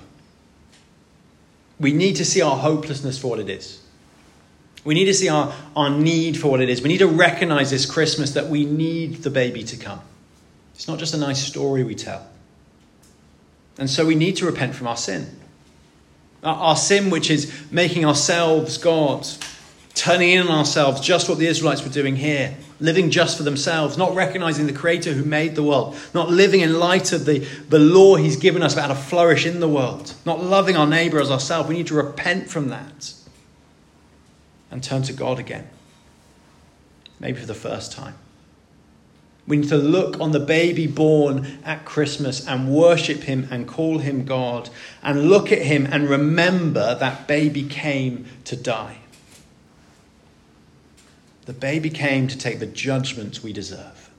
We 1.79 1.93
need 1.93 2.15
to 2.15 2.25
see 2.25 2.41
our 2.41 2.57
hopelessness 2.57 3.19
for 3.19 3.29
what 3.29 3.39
it 3.39 3.49
is. 3.49 3.81
We 4.83 4.93
need 4.93 5.05
to 5.05 5.13
see 5.13 5.29
our, 5.29 5.53
our 5.75 5.89
need 5.89 6.38
for 6.38 6.49
what 6.49 6.62
it 6.62 6.69
is. 6.69 6.81
We 6.81 6.88
need 6.88 6.99
to 6.99 7.07
recognize 7.07 7.69
this 7.69 7.86
Christmas 7.86 8.31
that 8.31 8.47
we 8.47 8.65
need 8.65 9.17
the 9.17 9.29
baby 9.29 9.63
to 9.63 9.77
come. 9.77 10.01
It's 10.75 10.88
not 10.88 10.97
just 10.97 11.13
a 11.13 11.17
nice 11.17 11.43
story 11.43 11.83
we 11.83 11.95
tell. 11.95 12.25
And 13.77 13.89
so 13.89 14.05
we 14.05 14.15
need 14.15 14.38
to 14.38 14.45
repent 14.45 14.75
from 14.75 14.88
our 14.88 14.97
sin. 14.97 15.39
Our, 16.43 16.55
our 16.55 16.75
sin, 16.75 17.10
which 17.10 17.29
is 17.29 17.51
making 17.71 18.05
ourselves 18.05 18.77
God, 18.77 19.27
turning 19.97 20.29
in 20.29 20.47
on 20.47 20.49
ourselves, 20.49 21.01
just 21.01 21.27
what 21.27 21.38
the 21.38 21.47
Israelites 21.47 21.83
were 21.83 21.91
doing 21.91 22.15
here 22.15 22.55
living 22.79 23.10
just 23.10 23.38
for 23.38 23.43
themselves, 23.43 23.97
not 23.97 24.13
recognizing 24.13 24.67
the 24.67 24.73
Creator 24.73 25.13
who 25.13 25.23
made 25.23 25.55
the 25.55 25.63
world, 25.63 25.97
not 26.13 26.29
living 26.29 26.62
in 26.62 26.79
light 26.79 27.12
of 27.12 27.25
the, 27.25 27.39
the 27.69 27.79
law 27.79 28.15
He's 28.15 28.38
given 28.38 28.62
us 28.62 28.73
about 28.73 28.89
how 28.89 28.95
to 28.95 28.99
flourish 28.99 29.45
in 29.45 29.60
the 29.60 29.67
world, 29.67 30.13
not 30.25 30.43
loving 30.43 30.75
our 30.75 30.88
neighbor 30.88 31.19
as 31.19 31.31
ourselves. 31.31 31.67
We 31.67 31.75
need 31.75 31.88
to 31.88 31.95
repent 31.95 32.49
from 32.49 32.69
that 32.69 33.13
and 34.69 34.83
turn 34.83 35.03
to 35.03 35.13
God 35.13 35.39
again, 35.39 35.67
maybe 37.19 37.39
for 37.39 37.47
the 37.47 37.53
first 37.53 37.91
time. 37.91 38.15
We 39.47 39.57
need 39.57 39.69
to 39.69 39.77
look 39.77 40.19
on 40.19 40.31
the 40.31 40.41
baby 40.41 40.88
born 40.88 41.60
at 41.63 41.86
Christmas 41.86 42.45
and 42.45 42.69
worship 42.69 43.23
him 43.23 43.47
and 43.49 43.65
call 43.65 43.99
him 43.99 44.25
God, 44.25 44.69
and 45.01 45.29
look 45.29 45.53
at 45.53 45.62
him 45.62 45.88
and 45.89 46.10
remember 46.10 46.95
that 46.95 47.27
baby 47.27 47.63
came 47.63 48.25
to 48.43 48.57
die. 48.57 48.97
The 51.47 51.53
baby 51.53 51.89
came 51.89 52.27
to 52.27 52.38
take 52.38 52.60
the 52.60 52.65
judgment 52.65 53.41
we 53.41 53.53
deserve. 53.53 54.10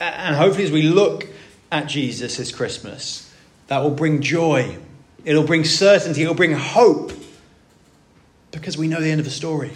And 0.00 0.34
hopefully, 0.34 0.64
as 0.64 0.72
we 0.72 0.80
look 0.80 1.28
at 1.70 1.86
Jesus 1.86 2.38
this 2.38 2.50
Christmas, 2.50 3.30
that 3.66 3.82
will 3.82 3.90
bring 3.90 4.22
joy. 4.22 4.78
It'll 5.26 5.44
bring 5.44 5.64
certainty. 5.64 6.22
It'll 6.22 6.34
bring 6.34 6.52
hope 6.52 7.12
because 8.52 8.78
we 8.78 8.88
know 8.88 9.02
the 9.02 9.10
end 9.10 9.20
of 9.20 9.26
the 9.26 9.30
story. 9.30 9.72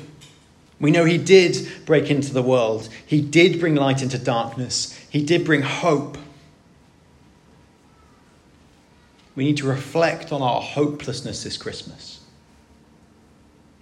We 0.81 0.91
know 0.91 1.05
He 1.05 1.19
did 1.19 1.69
break 1.85 2.11
into 2.11 2.33
the 2.33 2.43
world, 2.43 2.89
He 3.05 3.21
did 3.21 3.61
bring 3.61 3.75
light 3.75 4.01
into 4.01 4.19
darkness, 4.19 4.99
He 5.11 5.23
did 5.23 5.45
bring 5.45 5.61
hope. 5.61 6.17
We 9.37 9.45
need 9.45 9.59
to 9.59 9.67
reflect 9.67 10.33
on 10.33 10.41
our 10.41 10.63
hopelessness 10.63 11.45
this 11.45 11.59
Christmas 11.59 12.21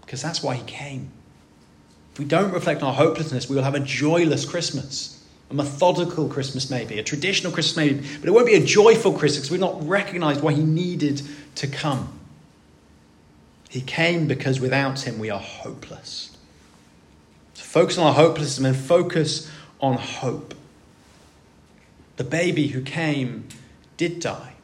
because 0.01 0.21
that's 0.21 0.43
why 0.43 0.57
He 0.57 0.65
came. 0.65 1.13
If 2.19 2.25
we 2.25 2.29
don't 2.29 2.51
reflect 2.51 2.83
on 2.83 2.89
our 2.89 2.95
hopelessness, 2.95 3.49
we 3.49 3.55
will 3.55 3.63
have 3.63 3.77
a 3.77 3.81
joyless 3.81 4.45
Christmas. 4.45 5.25
A 5.53 5.55
methodical 5.55 6.29
Christmas, 6.29 6.69
maybe, 6.69 6.99
a 6.99 7.03
traditional 7.05 7.53
Christmas, 7.53 7.77
maybe, 7.77 8.05
but 8.19 8.29
it 8.29 8.33
won't 8.33 8.49
be 8.49 8.57
a 8.57 8.65
joyful 8.65 9.13
Christmas 9.13 9.37
because 9.37 9.53
we've 9.53 9.61
not 9.61 9.87
recognized 9.87 10.41
why 10.41 10.53
he 10.53 10.65
needed 10.65 11.23
to 11.55 11.69
come. 11.69 12.19
He 13.71 13.81
came 13.81 14.27
because 14.27 14.59
without 14.59 15.07
him 15.07 15.21
we 15.21 15.31
are 15.31 15.39
hopeless. 15.39 16.37
So 17.55 17.63
focus 17.63 17.99
on 17.99 18.09
our 18.09 18.15
hopelessness 18.15 18.67
and 18.67 18.77
focus 18.77 19.49
on 19.81 19.95
hope. 19.95 20.55
The 22.17 22.25
baby 22.25 22.67
who 22.67 22.83
came 22.83 23.47
did 23.97 24.19
die, 24.19 24.55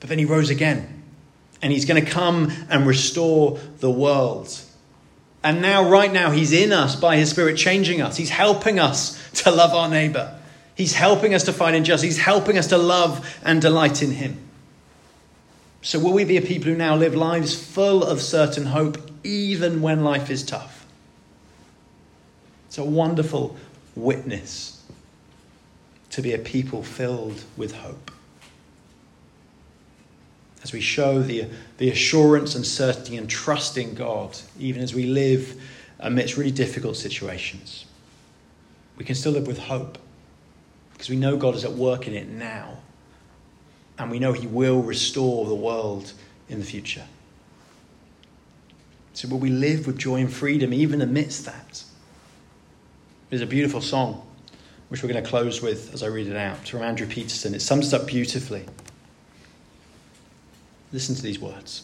but 0.00 0.08
then 0.08 0.18
he 0.18 0.24
rose 0.24 0.50
again. 0.50 1.04
And 1.62 1.72
he's 1.72 1.84
going 1.84 2.04
to 2.04 2.10
come 2.10 2.50
and 2.68 2.88
restore 2.88 3.60
the 3.78 3.90
world. 3.90 4.62
And 5.46 5.62
now, 5.62 5.88
right 5.88 6.12
now, 6.12 6.32
He's 6.32 6.52
in 6.52 6.72
us 6.72 6.96
by 6.96 7.18
His 7.18 7.30
Spirit, 7.30 7.56
changing 7.56 8.02
us. 8.02 8.16
He's 8.16 8.30
helping 8.30 8.80
us 8.80 9.16
to 9.44 9.52
love 9.52 9.74
our 9.74 9.88
neighbor. 9.88 10.36
He's 10.74 10.94
helping 10.94 11.34
us 11.34 11.44
to 11.44 11.52
find 11.52 11.76
injustice. 11.76 12.02
He's 12.02 12.18
helping 12.18 12.58
us 12.58 12.66
to 12.66 12.78
love 12.78 13.38
and 13.44 13.62
delight 13.62 14.02
in 14.02 14.10
Him. 14.10 14.40
So, 15.82 16.00
will 16.00 16.12
we 16.12 16.24
be 16.24 16.36
a 16.36 16.42
people 16.42 16.72
who 16.72 16.76
now 16.76 16.96
live 16.96 17.14
lives 17.14 17.54
full 17.54 18.02
of 18.02 18.20
certain 18.20 18.66
hope, 18.66 18.98
even 19.22 19.82
when 19.82 20.02
life 20.02 20.30
is 20.30 20.42
tough? 20.42 20.84
It's 22.66 22.78
a 22.78 22.84
wonderful 22.84 23.56
witness 23.94 24.82
to 26.10 26.22
be 26.22 26.32
a 26.32 26.38
people 26.38 26.82
filled 26.82 27.44
with 27.56 27.72
hope 27.72 28.05
as 30.66 30.72
we 30.72 30.80
show 30.80 31.22
the, 31.22 31.46
the 31.78 31.90
assurance 31.90 32.56
and 32.56 32.66
certainty 32.66 33.16
and 33.16 33.30
trust 33.30 33.78
in 33.78 33.94
God, 33.94 34.36
even 34.58 34.82
as 34.82 34.92
we 34.92 35.04
live 35.04 35.62
amidst 36.00 36.36
really 36.36 36.50
difficult 36.50 36.96
situations. 36.96 37.84
We 38.96 39.04
can 39.04 39.14
still 39.14 39.30
live 39.30 39.46
with 39.46 39.58
hope 39.58 39.96
because 40.92 41.08
we 41.08 41.14
know 41.14 41.36
God 41.36 41.54
is 41.54 41.64
at 41.64 41.70
work 41.70 42.08
in 42.08 42.14
it 42.14 42.28
now. 42.28 42.78
And 43.96 44.10
we 44.10 44.18
know 44.18 44.32
He 44.32 44.48
will 44.48 44.82
restore 44.82 45.46
the 45.46 45.54
world 45.54 46.12
in 46.48 46.58
the 46.58 46.64
future. 46.64 47.04
So, 49.14 49.28
will 49.28 49.38
we 49.38 49.50
live 49.50 49.86
with 49.86 49.96
joy 49.96 50.16
and 50.16 50.32
freedom 50.32 50.74
even 50.74 51.00
amidst 51.00 51.46
that? 51.46 51.84
There's 53.30 53.40
a 53.40 53.46
beautiful 53.46 53.80
song, 53.80 54.26
which 54.88 55.04
we're 55.04 55.12
going 55.12 55.22
to 55.22 55.30
close 55.30 55.62
with 55.62 55.94
as 55.94 56.02
I 56.02 56.08
read 56.08 56.26
it 56.26 56.36
out, 56.36 56.66
from 56.66 56.82
Andrew 56.82 57.06
Peterson. 57.06 57.54
It 57.54 57.62
sums 57.62 57.92
it 57.92 58.00
up 58.00 58.08
beautifully. 58.08 58.66
Listen 60.96 61.14
to 61.14 61.20
these 61.20 61.38
words. 61.38 61.82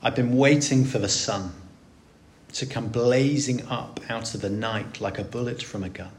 I've 0.00 0.14
been 0.14 0.36
waiting 0.36 0.84
for 0.84 1.00
the 1.00 1.08
sun 1.08 1.52
to 2.52 2.66
come 2.66 2.86
blazing 2.86 3.66
up 3.66 3.98
out 4.08 4.32
of 4.36 4.42
the 4.42 4.48
night 4.48 5.00
like 5.00 5.18
a 5.18 5.24
bullet 5.24 5.60
from 5.60 5.82
a 5.82 5.88
gun, 5.88 6.12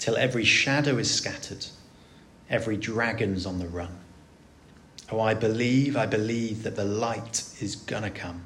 till 0.00 0.16
every 0.16 0.44
shadow 0.44 0.98
is 0.98 1.14
scattered, 1.14 1.66
every 2.50 2.76
dragon's 2.76 3.46
on 3.46 3.60
the 3.60 3.68
run. 3.68 4.00
Oh, 5.12 5.20
I 5.20 5.34
believe, 5.34 5.96
I 5.96 6.06
believe 6.06 6.64
that 6.64 6.74
the 6.74 6.84
light 6.84 7.44
is 7.60 7.76
gonna 7.76 8.10
come. 8.10 8.42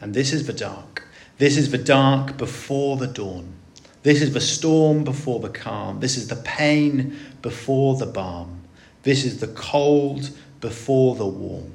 And 0.00 0.14
this 0.14 0.32
is 0.32 0.46
the 0.46 0.52
dark. 0.52 1.08
This 1.38 1.56
is 1.56 1.72
the 1.72 1.78
dark 1.78 2.36
before 2.36 2.96
the 2.96 3.08
dawn. 3.08 3.54
This 4.04 4.22
is 4.22 4.34
the 4.34 4.40
storm 4.40 5.02
before 5.02 5.40
the 5.40 5.48
calm. 5.48 5.98
This 5.98 6.16
is 6.16 6.28
the 6.28 6.36
pain 6.36 7.18
before 7.42 7.96
the 7.96 8.06
balm. 8.06 8.57
This 9.08 9.24
is 9.24 9.40
the 9.40 9.48
cold 9.48 10.28
before 10.60 11.14
the 11.14 11.26
warm. 11.26 11.72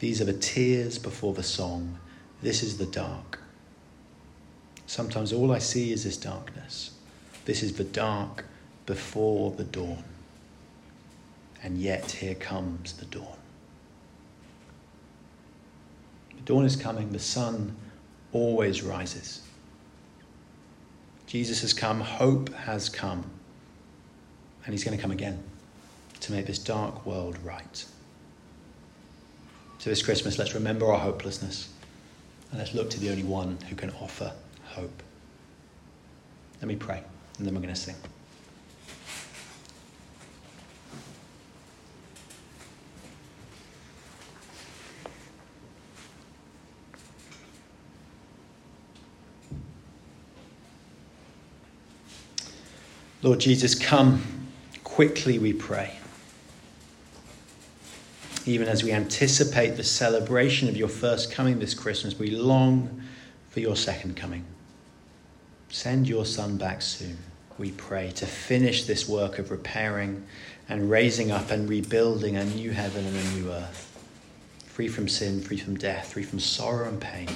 These 0.00 0.20
are 0.20 0.26
the 0.26 0.34
tears 0.34 0.98
before 0.98 1.32
the 1.32 1.42
song. 1.42 1.98
This 2.42 2.62
is 2.62 2.76
the 2.76 2.84
dark. 2.84 3.40
Sometimes 4.86 5.32
all 5.32 5.50
I 5.50 5.60
see 5.60 5.92
is 5.92 6.04
this 6.04 6.18
darkness. 6.18 6.90
This 7.46 7.62
is 7.62 7.72
the 7.72 7.84
dark 7.84 8.44
before 8.84 9.52
the 9.52 9.64
dawn. 9.64 10.04
And 11.62 11.78
yet 11.78 12.10
here 12.10 12.34
comes 12.34 12.92
the 12.92 13.06
dawn. 13.06 13.38
The 16.36 16.42
dawn 16.42 16.66
is 16.66 16.76
coming, 16.76 17.12
the 17.12 17.18
sun 17.18 17.74
always 18.32 18.82
rises. 18.82 19.40
Jesus 21.26 21.62
has 21.62 21.72
come, 21.72 22.02
hope 22.02 22.52
has 22.52 22.90
come, 22.90 23.24
and 24.66 24.74
he's 24.74 24.84
going 24.84 24.94
to 24.94 25.00
come 25.00 25.12
again 25.12 25.42
to 26.20 26.32
make 26.32 26.46
this 26.46 26.58
dark 26.58 27.06
world 27.06 27.38
right. 27.42 27.84
So 29.78 29.90
this 29.90 30.02
Christmas, 30.02 30.38
let's 30.38 30.54
remember 30.54 30.86
our 30.92 30.98
hopelessness 30.98 31.72
and 32.50 32.58
let's 32.58 32.74
look 32.74 32.90
to 32.90 33.00
the 33.00 33.10
only 33.10 33.22
one 33.22 33.58
who 33.68 33.76
can 33.76 33.90
offer 34.00 34.32
hope. 34.64 35.02
Let 36.60 36.68
me 36.68 36.76
pray, 36.76 37.02
and 37.38 37.46
then 37.46 37.54
we're 37.54 37.62
going 37.62 37.74
to 37.74 37.80
sing. 37.80 37.94
Lord 53.22 53.38
Jesus, 53.38 53.74
come 53.74 54.22
quickly, 54.82 55.38
we 55.38 55.52
pray. 55.52 55.99
Even 58.50 58.66
as 58.66 58.82
we 58.82 58.90
anticipate 58.90 59.76
the 59.76 59.84
celebration 59.84 60.68
of 60.68 60.76
your 60.76 60.88
first 60.88 61.30
coming 61.30 61.60
this 61.60 61.72
Christmas, 61.72 62.18
we 62.18 62.32
long 62.32 63.00
for 63.48 63.60
your 63.60 63.76
second 63.76 64.16
coming. 64.16 64.44
Send 65.68 66.08
your 66.08 66.26
Son 66.26 66.56
back 66.56 66.82
soon, 66.82 67.16
we 67.58 67.70
pray, 67.70 68.10
to 68.16 68.26
finish 68.26 68.86
this 68.86 69.08
work 69.08 69.38
of 69.38 69.52
repairing 69.52 70.26
and 70.68 70.90
raising 70.90 71.30
up 71.30 71.52
and 71.52 71.68
rebuilding 71.68 72.36
a 72.36 72.44
new 72.44 72.72
heaven 72.72 73.06
and 73.06 73.16
a 73.16 73.30
new 73.36 73.52
earth, 73.52 73.86
free 74.66 74.88
from 74.88 75.06
sin, 75.06 75.40
free 75.40 75.58
from 75.58 75.76
death, 75.76 76.12
free 76.12 76.24
from 76.24 76.40
sorrow 76.40 76.88
and 76.88 77.00
pain. 77.00 77.28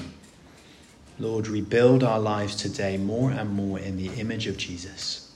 Lord, 1.20 1.46
rebuild 1.46 2.02
our 2.02 2.18
lives 2.18 2.56
today 2.56 2.96
more 2.96 3.30
and 3.30 3.50
more 3.50 3.78
in 3.78 3.98
the 3.98 4.08
image 4.14 4.48
of 4.48 4.56
Jesus. 4.56 5.32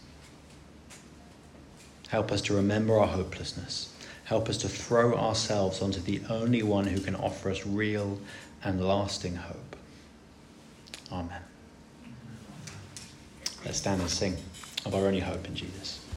Help 2.09 2.33
us 2.33 2.43
to 2.43 2.57
remember 2.57 2.99
our 2.99 3.07
hopelessness. 3.07 3.95
Help 4.29 4.51
us 4.51 4.59
to 4.59 4.69
throw 4.69 5.15
ourselves 5.15 5.81
onto 5.81 6.01
the 6.01 6.21
only 6.29 6.63
one 6.63 6.87
who 6.87 7.01
can 7.01 7.17
offer 7.17 7.51
us 7.51 7.65
real 7.65 8.21
and 8.63 8.87
lasting 8.87 9.37
hope. 9.37 9.75
Amen. 11.11 11.41
Let's 13.65 13.79
stand 13.79 14.03
and 14.03 14.11
sing 14.11 14.37
of 14.85 14.95
our 14.95 15.07
only 15.07 15.21
hope 15.21 15.47
in 15.47 15.55
Jesus. 15.55 16.05